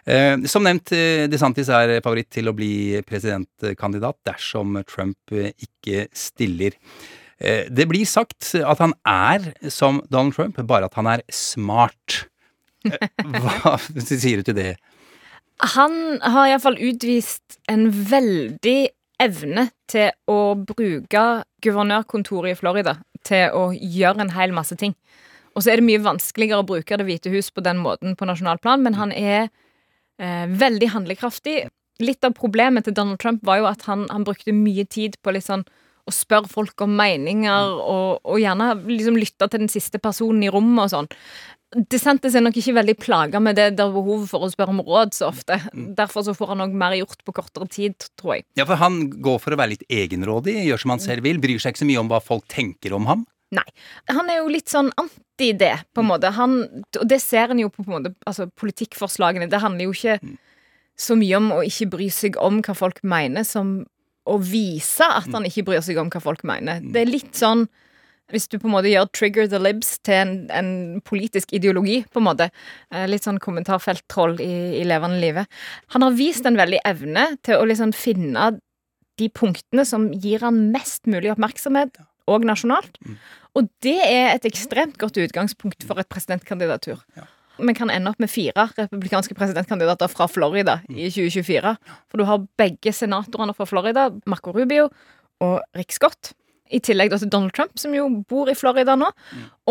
[0.08, 6.78] Eh, som nevnt, eh, DeSantis er favoritt til å bli presidentkandidat dersom Trump ikke stiller.
[7.38, 12.24] Eh, det blir sagt at han er som Donald Trump, bare at han er smart.
[12.88, 14.72] Hva sier du til det?
[15.58, 18.90] Han har iallfall utvist en veldig
[19.24, 21.24] evne til å bruke
[21.66, 24.94] guvernørkontoret i Florida til å gjøre en hel masse ting.
[25.58, 28.28] Og så er det mye vanskeligere å bruke Det hvite hus på den måten på
[28.30, 29.50] nasjonalplan, men han er
[30.22, 31.58] eh, veldig handlekraftig.
[32.06, 35.34] Litt av problemet til Donald Trump var jo at han, han brukte mye tid på
[35.34, 35.66] litt sånn
[36.08, 40.52] å spørre folk om meninger, og, og gjerne liksom lytte til den siste personen i
[40.54, 41.10] rommet og sånn.
[41.76, 45.16] DeSantis er nok ikke veldig plaga med det der behovet for å spørre om råd
[45.18, 45.58] så ofte.
[45.98, 48.46] Derfor så får han nok mer gjort på kortere tid, tror jeg.
[48.60, 51.60] Ja, for han går for å være litt egenrådig, gjør som han selv vil, bryr
[51.60, 53.26] seg ikke så mye om hva folk tenker om ham.
[53.56, 53.66] Nei.
[54.12, 56.32] Han er jo litt sånn anti det, på en måte.
[56.36, 56.58] Han,
[56.88, 59.50] og det ser en jo på, på en måte, altså politikkforslagene.
[59.52, 60.20] Det handler jo ikke
[60.98, 63.82] så mye om å ikke bry seg om hva folk mener, som
[64.28, 66.82] å vise at han ikke bryr seg om hva folk mener.
[66.84, 67.68] Det er litt sånn
[68.34, 72.20] hvis du på en måte gjør 'trigger the libs' til en, en politisk ideologi, på
[72.20, 72.50] en måte.
[72.92, 75.48] Eh, Litt sånn kommentarfelttroll i, i levende livet.
[75.96, 78.60] Han har vist en veldig evne til å liksom finne
[79.18, 81.98] de punktene som gir han mest mulig oppmerksomhet,
[82.28, 83.00] og nasjonalt.
[83.56, 87.00] Og det er et ekstremt godt utgangspunkt for et presidentkandidatur.
[87.58, 91.72] Vi kan ende opp med fire republikanske presidentkandidater fra Florida i 2024.
[92.12, 94.92] For du har begge senatorene fra Florida, Marco Rubio
[95.42, 96.36] og Rick Scott.
[96.74, 99.10] I tillegg til Donald Trump, som jo bor i Florida nå,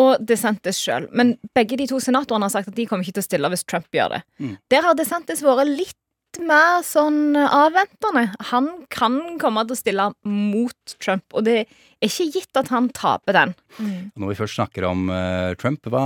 [0.01, 1.11] og DeSantis sjøl.
[1.17, 3.67] Men begge de to senatorene har sagt at de kommer ikke til å stille hvis
[3.69, 4.25] Trump gjør det.
[4.41, 4.57] Mm.
[4.73, 5.97] Der har DeSantis vært litt
[6.43, 8.27] mer sånn avventende.
[8.51, 12.91] Han kan komme til å stille mot Trump, og det er ikke gitt at han
[12.95, 13.57] taper den.
[13.79, 14.13] Mm.
[14.17, 16.05] Når vi først snakker om uh, Trump, hva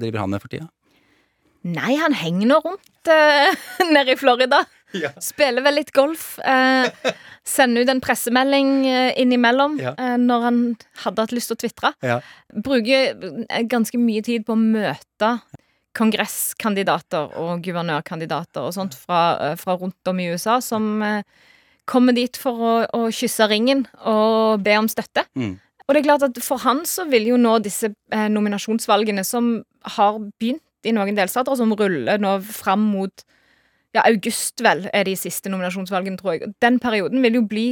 [0.00, 0.68] driver han med for tida?
[1.68, 4.62] Nei, han henger nå rundt uh, nede i Florida.
[5.30, 6.38] Spiller vel litt golf.
[6.40, 6.88] Eh,
[7.44, 9.94] sender ut en pressemelding eh, innimellom Ja.
[9.98, 10.60] eh, når han
[11.04, 11.92] hadde hatt lyst til å tvitre.
[12.06, 12.20] Ja.
[12.54, 13.12] Bruker
[13.48, 15.34] eh, ganske mye tid på å møte
[15.98, 19.20] kongresskandidater og guvernørkandidater og sånt fra,
[19.50, 21.22] eh, fra rundt om i USA som eh,
[21.88, 25.24] kommer dit for å, å kysse ringen og be om støtte.
[25.38, 25.56] Mm.
[25.88, 29.54] Og det er klart at for han så vil jo nå disse nominasjonsvalgene som
[29.96, 33.24] har begynt i noen delstater, og som ruller nå fram mot
[33.98, 36.52] ja, august, vel, er de siste nominasjonsvalgene, tror jeg.
[36.64, 37.68] Den perioden vil jo bli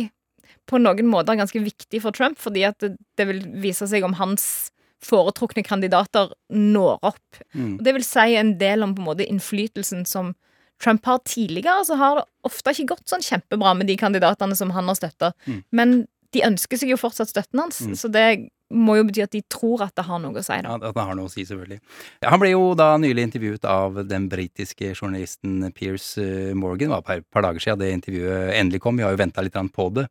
[0.66, 4.16] på noen måter ganske viktig for Trump, fordi at det, det vil vise seg om
[4.18, 4.72] hans
[5.04, 7.38] foretrukne kandidater når opp.
[7.54, 7.76] Mm.
[7.76, 10.34] Og det vil si en del om på en måte innflytelsen som
[10.82, 14.74] Trump har tidligere, så har det ofte ikke gått sånn kjempebra med de kandidatene som
[14.74, 15.30] han har støtta.
[15.46, 15.60] Mm.
[15.72, 15.94] Men
[16.34, 17.94] de ønsker seg jo fortsatt støtten hans, Mm.
[17.96, 18.26] så det
[18.74, 20.56] må jo bety at de tror at det har noe å si.
[20.58, 20.74] Da.
[20.74, 21.80] Ja, at det har noe å si, selvfølgelig.
[22.26, 26.90] Han ble jo da nylig intervjuet av den britiske journalisten Piers eh, Morgan.
[26.90, 28.98] Det var et par dager siden det intervjuet endelig kom.
[28.98, 30.08] Vi har jo venta litt på det.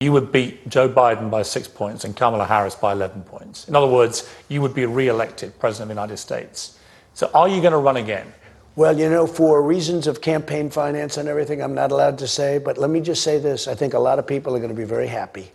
[0.00, 3.66] You would beat Joe Biden by six points and Kamala Harris by 11 points.
[3.66, 6.78] In other words, you would be re elected President of the United States.
[7.14, 8.26] So are you going to run again?
[8.76, 12.58] Well, you know, for reasons of campaign finance and everything, I'm not allowed to say,
[12.58, 13.68] but let me just say this.
[13.68, 15.50] I think a lot of people are going to be very happy.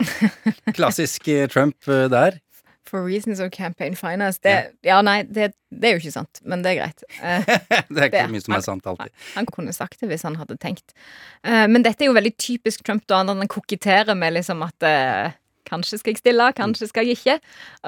[0.76, 2.38] Klassisk eh, Trump eh, der.
[2.86, 4.38] For reasons of campaign finance.
[4.44, 4.52] Det,
[4.86, 7.02] ja, nei, det, det er jo ikke sant, men det er greit.
[7.26, 7.42] Eh,
[7.90, 9.10] Det er ikke så mye som er sant alltid.
[9.34, 10.94] Han kunne sagt det hvis han hadde tenkt.
[11.42, 13.24] Eh, men dette er jo veldig typisk Trump, da.
[13.26, 15.34] når Han koketterer med liksom at eh,
[15.66, 17.36] Kanskje skal jeg stille, kanskje skal jeg ikke.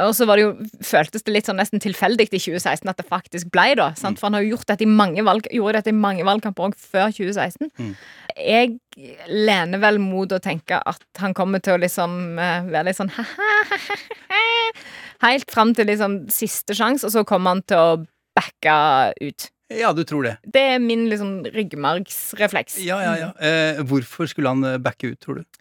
[0.04, 0.52] Og så var det jo,
[0.84, 3.92] føltes det litt sånn nesten tilfeldig i 2016 at det faktisk ble, da.
[3.98, 4.20] Sant?
[4.20, 6.78] For han har jo gjort dette i mange valg, gjorde dette i mange valgkamper òg
[6.78, 7.70] før 2016.
[7.78, 7.92] Mm.
[8.38, 8.78] Jeg
[9.30, 13.12] lener vel mot å tenke at han kommer til å liksom eh, være litt sånn
[15.24, 17.94] Helt fram til liksom siste sjanse, og så kommer han til å
[18.38, 18.74] backe
[19.18, 19.48] ut.
[19.74, 20.36] Ja, du tror det.
[20.48, 22.78] Det er min liksom ryggmargsrefleks.
[22.86, 23.30] Ja, ja, ja.
[23.36, 25.57] Eh, hvorfor skulle han eh, backe ut, tror du?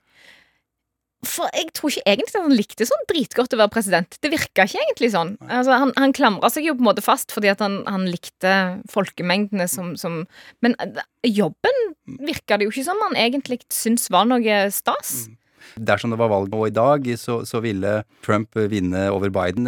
[1.28, 4.20] For jeg tror ikke egentlig at han likte sånn dritgodt å være president.
[4.24, 5.36] Det virka ikke egentlig sånn.
[5.48, 8.54] Altså, han han klamra seg jo på en måte fast fordi at han, han likte
[8.92, 10.24] folkemengdene som, som
[10.66, 11.84] Men eh, jobben
[12.24, 15.28] virka det jo ikke som han egentlig syntes var noe stas.
[15.76, 19.68] Dersom det var valg nå i dag, så, så ville Trump vinne over Biden.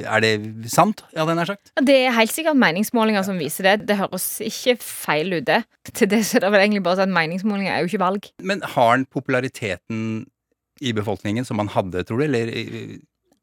[0.00, 0.34] Er det
[0.72, 1.72] sant, ja, den er sagt?
[1.80, 3.76] Det er helt sikkert meningsmålinger som viser det.
[3.90, 5.62] Det høres ikke feil ut, det.
[5.90, 8.30] Til det så er det vel egentlig bare at meningsmålinger er jo ikke valg.
[8.46, 10.28] Men har han populariteten
[10.80, 12.26] i befolkningen som han hadde, tror du?
[12.28, 12.50] Eller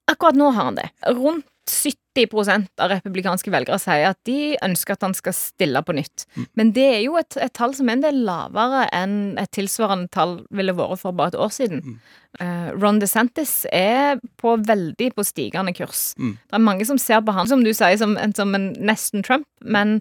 [0.07, 0.89] Akkurat nå har han det.
[1.11, 6.23] Rundt 70% av republikanske velgere sier at de ønsker at han skal stille på nytt.
[6.57, 10.07] Men det er jo et, et tall som er en del lavere enn et tilsvarende
[10.15, 11.97] tall ville vært for bare et år siden.
[12.39, 16.13] Eh, Ron DeSantis er på veldig på stigende kurs.
[16.15, 16.37] Mm.
[16.39, 19.27] Det er mange som ser på han, som du sier, som en, som en nesten
[19.27, 19.99] Trump, men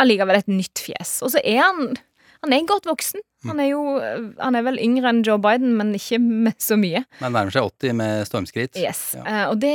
[0.00, 1.18] allikevel et nytt fjes.
[1.26, 1.96] Og så er han
[2.44, 3.22] han er godt voksen.
[3.48, 3.80] Han er jo
[4.40, 7.04] Han er vel yngre enn Joe Biden, men ikke med så mye.
[7.22, 8.78] Men nærmer seg 80 med stormskritt.
[8.80, 9.06] Yes.
[9.18, 9.24] Ja.
[9.24, 9.74] Uh, og det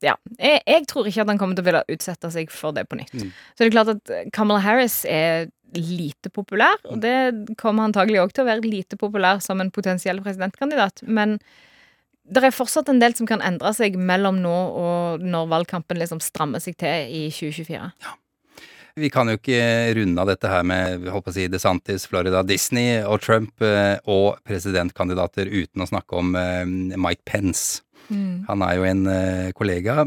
[0.00, 0.14] Ja.
[0.38, 2.96] Jeg, jeg tror ikke at han kommer til å ville utsette seg for det på
[2.96, 3.12] nytt.
[3.12, 3.32] Mm.
[3.52, 8.32] Så det er klart at Kamala Harris er lite populær, og det kommer antagelig òg
[8.34, 11.04] til å være lite populær som en potensiell presidentkandidat.
[11.06, 11.36] Men
[12.30, 16.22] det er fortsatt en del som kan endre seg mellom nå og når valgkampen liksom
[16.22, 17.90] strammer seg til i 2024.
[18.94, 19.60] Vi kan jo ikke
[19.96, 23.96] runde av dette her med holdt på å si, DeSantis, Florida, Disney og Trump eh,
[24.10, 26.64] og presidentkandidater uten å snakke om eh,
[26.98, 27.84] Mike Pence.
[28.10, 28.46] Mm.
[28.48, 30.00] Han er jo en eh, kollega,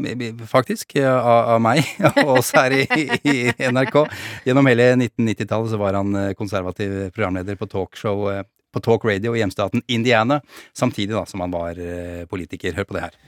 [0.50, 1.80] faktisk, av, av meg
[2.26, 2.84] og oss her i,
[3.24, 3.38] i
[3.72, 4.02] NRK.
[4.48, 8.28] Gjennom hele 1990-tallet så var han konservativ programleder på talkshow
[8.74, 10.40] på talk radio i hjemstaten Indiana,
[10.74, 11.78] samtidig da som han var
[12.26, 12.74] politiker.
[12.74, 13.18] Hør på det her.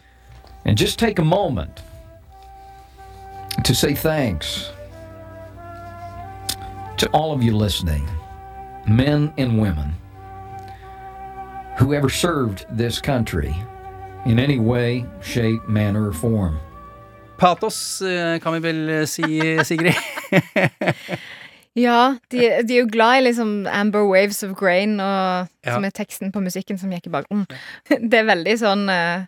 [0.67, 1.85] And just take a moment
[3.63, 4.76] to say thanks
[6.99, 8.07] to all of you listening,
[8.87, 9.95] men and women,
[11.79, 13.55] who ever served this country
[14.25, 16.59] in any way, shape, manner, or form.
[17.39, 19.95] Patos, eh, kan vi vel si, Sigrid?
[21.77, 25.75] Ja, de, de er jo glad i liksom Amber Waves of Grain, og, Ja.
[25.75, 27.45] som er teksten på musikken som gikk i bakgrunnen.
[28.11, 29.27] Det er veldig sånn eh,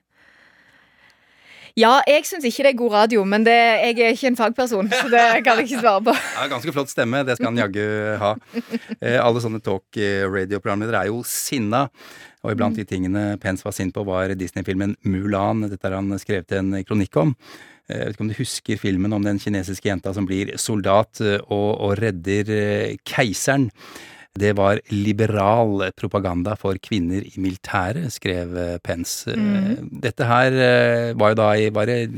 [1.78, 4.88] Ja, jeg syns ikke det er god radio, men det, jeg er ikke en fagperson,
[4.90, 6.14] så det kan jeg ikke svare på.
[6.16, 7.84] Ja, Ganske flott stemme, det skal han jaggu
[8.18, 8.32] ha.
[8.98, 11.84] Eh, alle sånne talk eh, radio-programledere er jo sinna.
[12.42, 15.64] Og iblant de tingene Pence var sint på, var Disney-filmen Mulan.
[15.70, 17.32] Dette har han skrevet en kronikk om.
[17.88, 21.22] Eh, Jeg vet ikke om du husker filmen om den kinesiske jenta som blir soldat
[21.22, 23.70] eh, og, og redder keiseren.
[24.38, 29.34] Det var liberal propaganda for kvinner i militæret, skrev eh, Pence.
[29.34, 29.88] Mhm.
[30.04, 31.68] Dette her eh, var jo da i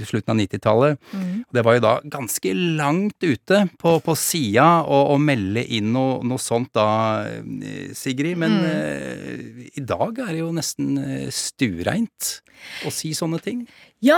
[0.07, 1.01] slutten av 90-tallet.
[1.13, 1.45] Mm.
[1.53, 6.21] Det var jo da ganske langt ute på, på sida å, å melde inn noe,
[6.27, 6.89] noe sånt da,
[7.27, 8.37] eh, Sigrid.
[8.39, 8.65] Men Mm.
[8.67, 10.99] uh, i dag er det jo nesten
[11.33, 12.41] stuereint
[12.87, 13.63] å si sånne ting.
[14.01, 14.17] Ja,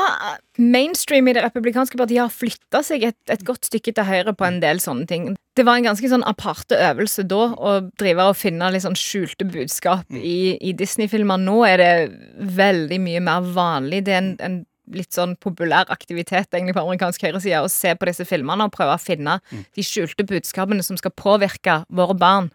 [0.62, 4.46] mainstream i det republikanske partiet har flytta seg et, et godt stykke til høyre på
[4.46, 5.24] en del sånne ting.
[5.58, 9.48] Det var en ganske sånn aparte øvelse da å drive og finne litt sånn skjulte
[9.50, 11.40] budskap i, i Disney-filmer.
[11.42, 11.90] Nå er det
[12.60, 14.04] veldig mye mer vanlig.
[14.06, 14.60] Det er en, en
[14.92, 18.94] litt sånn populær aktivitet egentlig på amerikansk høyreside å se på disse filmene og prøve
[18.98, 22.52] å finne de skjulte budskapene som skal påvirke våre barn.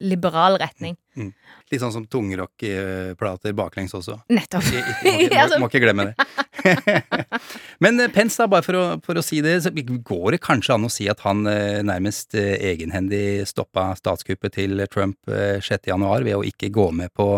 [0.00, 0.94] Liberal retning.
[1.12, 1.34] Mm.
[1.68, 4.14] Litt sånn som tungrockplater baklengs også.
[4.32, 4.64] Nettopp.
[4.72, 6.28] I- i- Må, må, Altså- må ikke glemme det.
[7.84, 10.76] Men eh, Pence, da, bare for å, for å si det, så går det kanskje
[10.76, 15.90] an å si at han eh, nærmest eh, egenhendig stoppa statskuppet til Trump eh, 6.
[15.92, 17.32] januar ved å ikke gå med på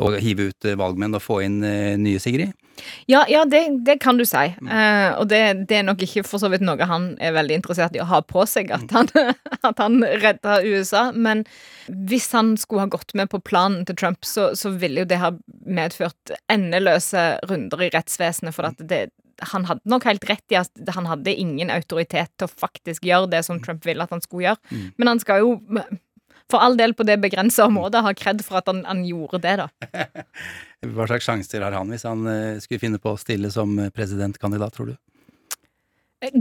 [0.00, 2.52] å hive ut eh, valgmenn og få inn eh, nye Sigrid?
[3.10, 4.44] Ja, ja det, det kan du si.
[4.64, 7.96] Uh, og det, det er nok ikke for så vidt noe han er veldig interessert
[7.96, 9.10] i å ha på seg, at han,
[9.68, 11.10] at han redda USA.
[11.12, 11.44] Men
[12.08, 15.20] hvis han skulle ha gått med på planen til Trump, så, så ville jo det
[15.22, 15.34] ha
[15.68, 18.56] medført endeløse runder i rettsvesenet.
[18.56, 19.04] For at det,
[19.52, 23.30] han hadde nok helt rett i at han hadde ingen autoritet til å faktisk gjøre
[23.34, 24.72] det som Trump ville at han skulle gjøre.
[24.72, 24.88] Mm.
[24.96, 25.52] Men han skal jo
[26.52, 29.56] for all del på det begrensa området ha kred for at han, han gjorde det,
[29.62, 29.68] da.
[30.92, 33.92] Hva slags sjanser har han hvis han eh, skulle finne på å stille som eh,
[33.94, 34.98] presidentkandidat, tror du?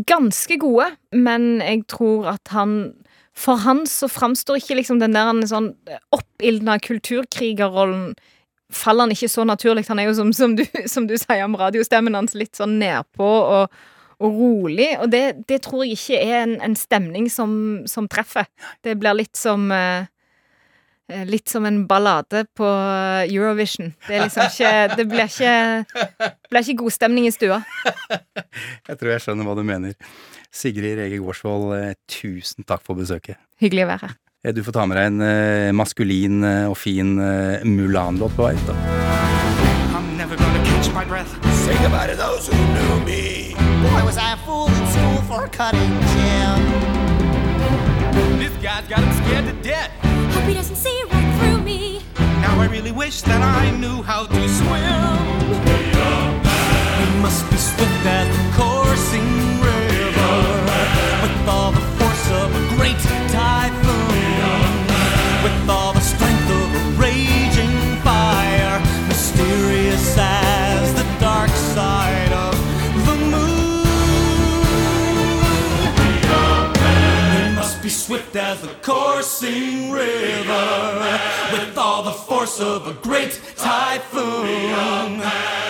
[0.06, 2.94] Ganske gode, men jeg tror at han
[3.34, 5.72] For han så framstår ikke liksom den der er sånn
[6.14, 8.12] oppildna kulturkrigerrollen
[8.72, 9.84] Faller han ikke så naturlig.
[9.90, 13.28] Han er jo, som, som, du, som du sier om radiostemmen hans, litt sånn nedpå
[13.28, 13.82] og,
[14.22, 14.88] og rolig.
[15.02, 17.52] Og det, det tror jeg ikke er en, en stemning som,
[17.90, 18.48] som treffer.
[18.86, 20.06] Det blir litt som eh,
[21.12, 22.68] eh, Litt som en ballade på
[23.28, 23.92] Eurovision.
[24.08, 25.56] Det er liksom ikke Det blir ikke,
[26.50, 27.62] blir ikke god stemning i stua.
[28.90, 29.98] Jeg tror jeg skjønner hva du mener.
[30.52, 33.40] Sigrid Rege Gårdsvold, eh, tusen takk for besøket.
[33.62, 34.18] Hyggelig å være her.
[34.46, 38.48] Eh, Du får ta med deg en eh, maskulin eh, og fin eh, Mulan-låt på
[38.50, 38.76] vei ut, da.
[39.96, 41.32] I'm never gonna catch my breath.
[41.64, 42.58] Say goodbye to those who
[43.92, 44.02] knew me.
[44.02, 46.62] Boy, was I a fool in school for a cutting gem.
[48.40, 49.92] This guy's got him scared to death.
[50.34, 52.02] Hope he doesn't see right through me.
[52.18, 55.20] Now I really wish that I knew how to swim.
[57.00, 60.36] We must be swift as the coursing river,
[61.22, 63.61] with all the force of a great typhoon,
[78.12, 80.68] swift as the coursing river,
[81.54, 85.12] with all the force of a great typhoon,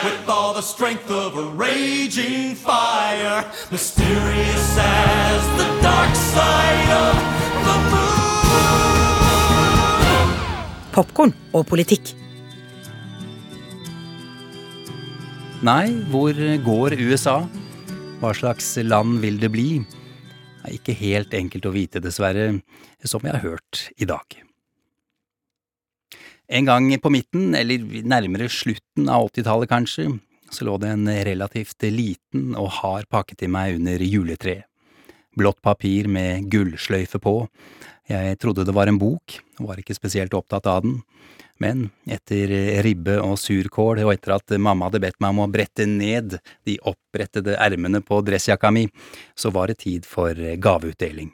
[0.06, 7.16] with all the strength of a raging fire, mysterious as the dark side of
[7.68, 9.22] the moon.
[10.98, 12.16] Popkorn og politikk.
[15.62, 16.34] Nei, hvor
[16.66, 17.46] går USA?
[18.18, 20.01] Hva slags land vil det bli?
[20.62, 22.62] Er ikke helt enkelt å vite, dessverre,
[23.04, 24.38] som vi har hørt i dag.
[26.52, 30.10] En gang på midten, eller nærmere slutten av 80-tallet kanskje,
[30.52, 34.68] så lå det en relativt liten og hard pakke til meg under juletreet.
[35.40, 37.38] Blått papir med gullsløyfe på.
[38.12, 40.98] Jeg trodde det var en bok, og var ikke spesielt opptatt av den.
[41.62, 45.86] Men etter ribbe og surkål, og etter at mamma hadde bedt meg om å brette
[45.86, 48.88] ned de oppbrettede ermene på dressjakka mi,
[49.38, 51.30] så var det tid for gaveutdeling.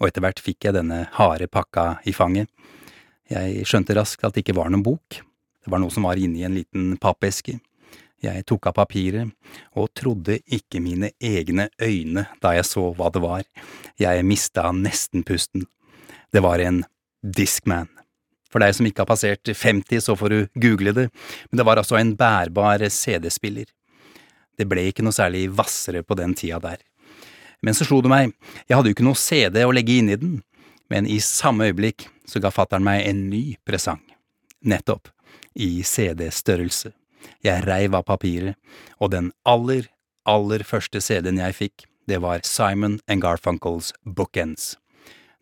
[0.00, 2.50] Og etter hvert fikk jeg denne harde pakka i fanget.
[3.32, 5.20] Jeg skjønte raskt at det ikke var noen bok.
[5.62, 7.60] Det var noe som var inni en liten pappeske.
[8.22, 9.32] Jeg tok av papiret,
[9.74, 13.42] og trodde ikke mine egne øyne da jeg så hva det var.
[13.98, 15.66] Jeg mista nesten pusten.
[16.30, 16.84] Det var en
[17.22, 17.90] Discman.
[18.52, 21.08] For deg som ikke har passert 50, så får du google det,
[21.50, 23.70] men det var altså en bærbar CD-spiller.
[24.58, 26.82] Det ble ikke noe særlig hvassere på den tida der.
[27.62, 28.32] Men så slo det meg,
[28.68, 30.40] jeg hadde jo ikke noe CD å legge inn i den,
[30.92, 34.02] men i samme øyeblikk så ga fattern meg en ny presang.
[34.62, 35.08] Nettopp.
[35.52, 36.92] I CD-størrelse.
[37.44, 38.56] Jeg reiv av papiret,
[38.96, 39.88] og den aller,
[40.24, 44.76] aller første CD-en jeg fikk, det var Simon and Garfunkels Bookends.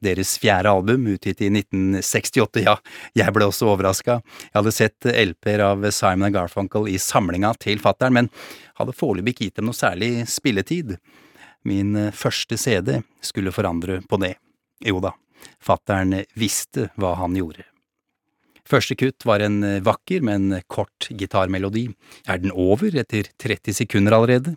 [0.01, 2.77] Deres fjerde album, utgitt i 1968, ja,
[3.19, 4.21] jeg ble også overraska.
[4.49, 8.31] Jeg hadde sett LP-er av Simon Garfunkel i samlinga til fattern, men
[8.81, 10.97] hadde foreløpig ikke gitt dem noe særlig spilletid.
[11.69, 14.37] Min eh, første CD skulle forandre på det.
[14.87, 15.13] Jo da,
[15.61, 17.67] fattern visste hva han gjorde.
[18.71, 21.89] Første kutt var en eh, vakker, men kort gitarmelodi.
[22.31, 24.57] Er den over etter 30 sekunder allerede?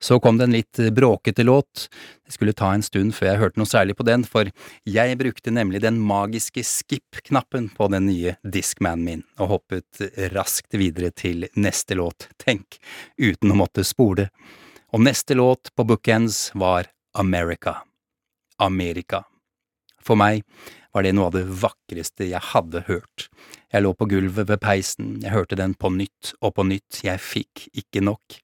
[0.00, 1.88] Så kom det en litt bråkete låt.
[2.24, 4.48] Det skulle ta en stund før jeg hørte noe særlig på den, for
[4.88, 10.00] jeg brukte nemlig den magiske skip-knappen på den nye Discmanen min, og hoppet
[10.32, 12.80] raskt videre til neste låt, tenk,
[13.20, 14.30] uten å måtte spole.
[14.96, 17.82] Og neste låt på Bookends var America.
[18.56, 19.26] Amerika.
[20.00, 20.46] For meg
[20.94, 23.28] var det noe av det vakreste jeg hadde hørt.
[23.70, 27.20] Jeg lå på gulvet ved peisen, jeg hørte den på nytt og på nytt, jeg
[27.20, 28.40] fikk ikke nok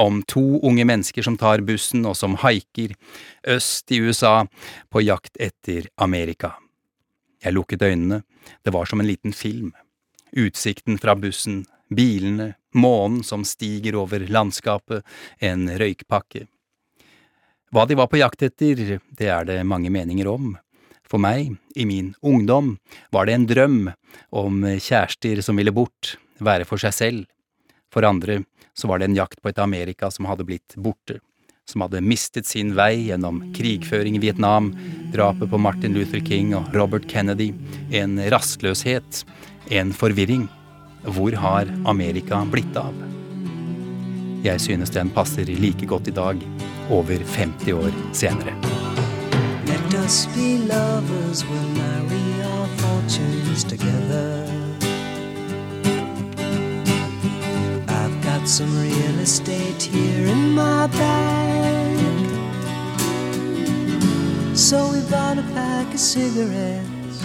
[0.00, 2.94] om to unge mennesker som tar bussen og som haiker
[3.48, 4.46] øst i USA
[4.90, 6.54] på jakt etter Amerika.
[7.42, 8.22] Jeg lukket øynene,
[8.62, 9.72] det var som en liten film.
[10.32, 15.02] Utsikten fra bussen, bilene, månen som stiger over landskapet,
[15.38, 16.46] en røykpakke.
[17.72, 20.54] Hva de var på jakt etter, det er det mange meninger om.
[21.08, 22.76] For meg, i min ungdom,
[23.12, 23.80] var det en drøm
[24.30, 27.26] om kjærester som ville bort, være for seg selv.
[27.92, 28.42] For andre
[28.78, 31.18] så var det en jakt på et Amerika som hadde blitt borte,
[31.68, 34.72] som hadde mistet sin vei gjennom krigføring i Vietnam,
[35.14, 37.52] drapet på Martin Luther King og Robert Kennedy,
[37.92, 39.24] en rastløshet,
[39.70, 40.48] en forvirring.
[41.02, 42.94] Hvor har Amerika blitt av?
[44.42, 46.42] Jeg synes den passer like godt i dag,
[46.90, 48.56] over 50 år senere.
[49.66, 54.71] Let us be lovers, we'll marry our fortunes together.
[58.42, 61.98] Got some real estate here in my bag.
[64.56, 67.22] So we bought a pack of cigarettes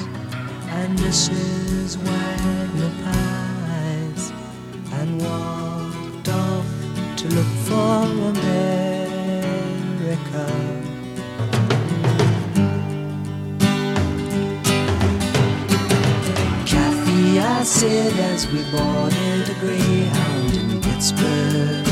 [0.78, 1.98] and Mrs.
[1.98, 4.32] Wagner pies
[5.00, 6.68] and walked off
[7.18, 8.88] to look for America.
[17.40, 20.67] I said as we boarded a Greyhound
[20.98, 21.86] in Pittsburgh.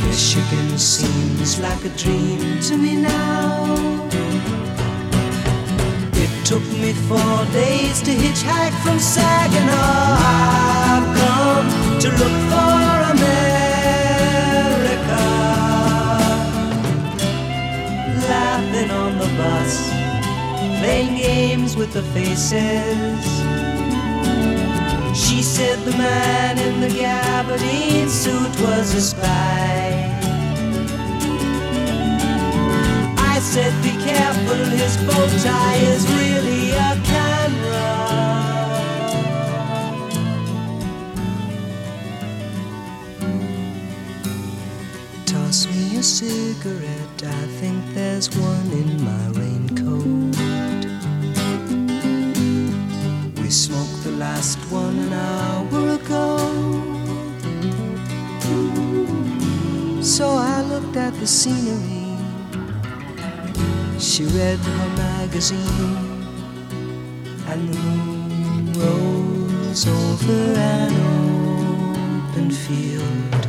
[0.00, 4.08] Michigan seems like a dream to me now.
[6.14, 10.16] It took me four days to hitchhike from Saginaw.
[10.94, 11.68] I've come
[12.00, 12.80] to look for
[13.14, 13.64] America.
[18.28, 19.90] Laughing on the bus
[20.80, 23.47] playing games with the faces.
[25.38, 30.10] She said the man in the gabardine suit was a spy.
[33.16, 37.88] I said, be careful, his bow tie is really a camera.
[45.24, 49.47] Toss me a cigarette, I think there's one in my raincoat.
[54.38, 56.38] Last one hour ago.
[60.00, 62.14] So I looked at the scenery.
[63.98, 65.98] She read her magazine,
[67.50, 70.42] and the moon rose over
[70.76, 70.92] an
[72.30, 73.42] open field.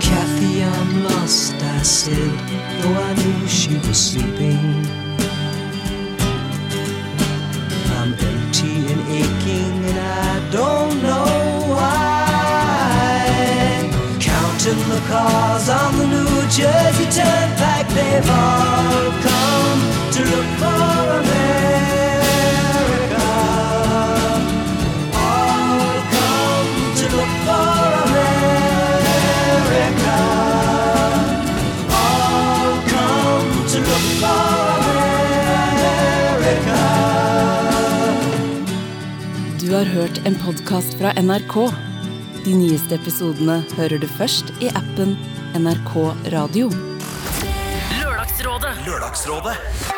[0.00, 2.34] Kathy, I'm lost, I said,
[2.80, 5.07] though I knew she was sleeping.
[14.98, 19.80] The cars on the New Jersey Turnpike, they've all come
[20.14, 20.84] to look for
[21.22, 23.26] America.
[25.26, 27.70] All come to look for
[28.08, 30.18] America.
[32.02, 34.46] All come to look for
[35.74, 36.80] America.
[39.60, 41.87] Du har hørt en podkast fra NRK.
[42.48, 45.10] De nyeste episodene hører du først i appen
[45.52, 45.92] NRK
[46.32, 46.70] Radio.
[48.00, 48.72] Lørdagsrådet.
[48.88, 49.97] Lørdagsrådet.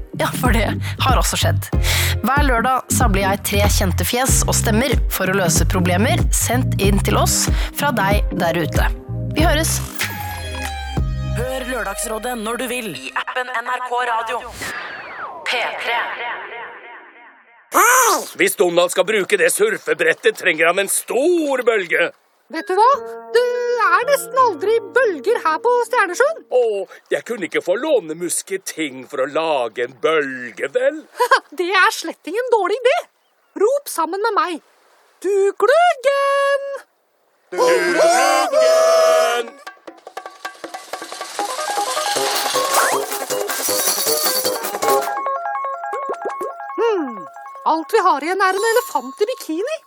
[0.19, 0.67] Ja, for det
[0.99, 1.69] har også skjedd.
[2.21, 6.99] Hver lørdag samler jeg tre kjente fjes og stemmer for å løse problemer sendt inn
[7.05, 7.45] til oss
[7.79, 8.89] fra deg der ute.
[9.35, 9.77] Vi høres!
[11.31, 14.41] Hør Lørdagsrådet når du vil i appen NRK Radio.
[15.47, 15.95] P3.
[18.35, 22.11] Hvis Donald skal bruke det surfebrettet, trenger han en stor bølge.
[22.51, 22.89] Vet du hva?
[23.81, 26.41] Det er nesten aldri bølger her på Stjernesjøen.
[26.53, 26.65] Å,
[27.09, 30.99] jeg kunne ikke få låne musketing for å lage en bølge, vel?
[31.57, 32.93] Det er slett ingen dårlig idé.
[33.63, 34.61] Rop sammen med meg.
[35.25, 36.67] Du gluggen!
[37.57, 39.49] Gluggen!
[46.77, 47.19] Hmm.
[47.73, 49.81] Alt vi har igjen, er en elefant i bikini.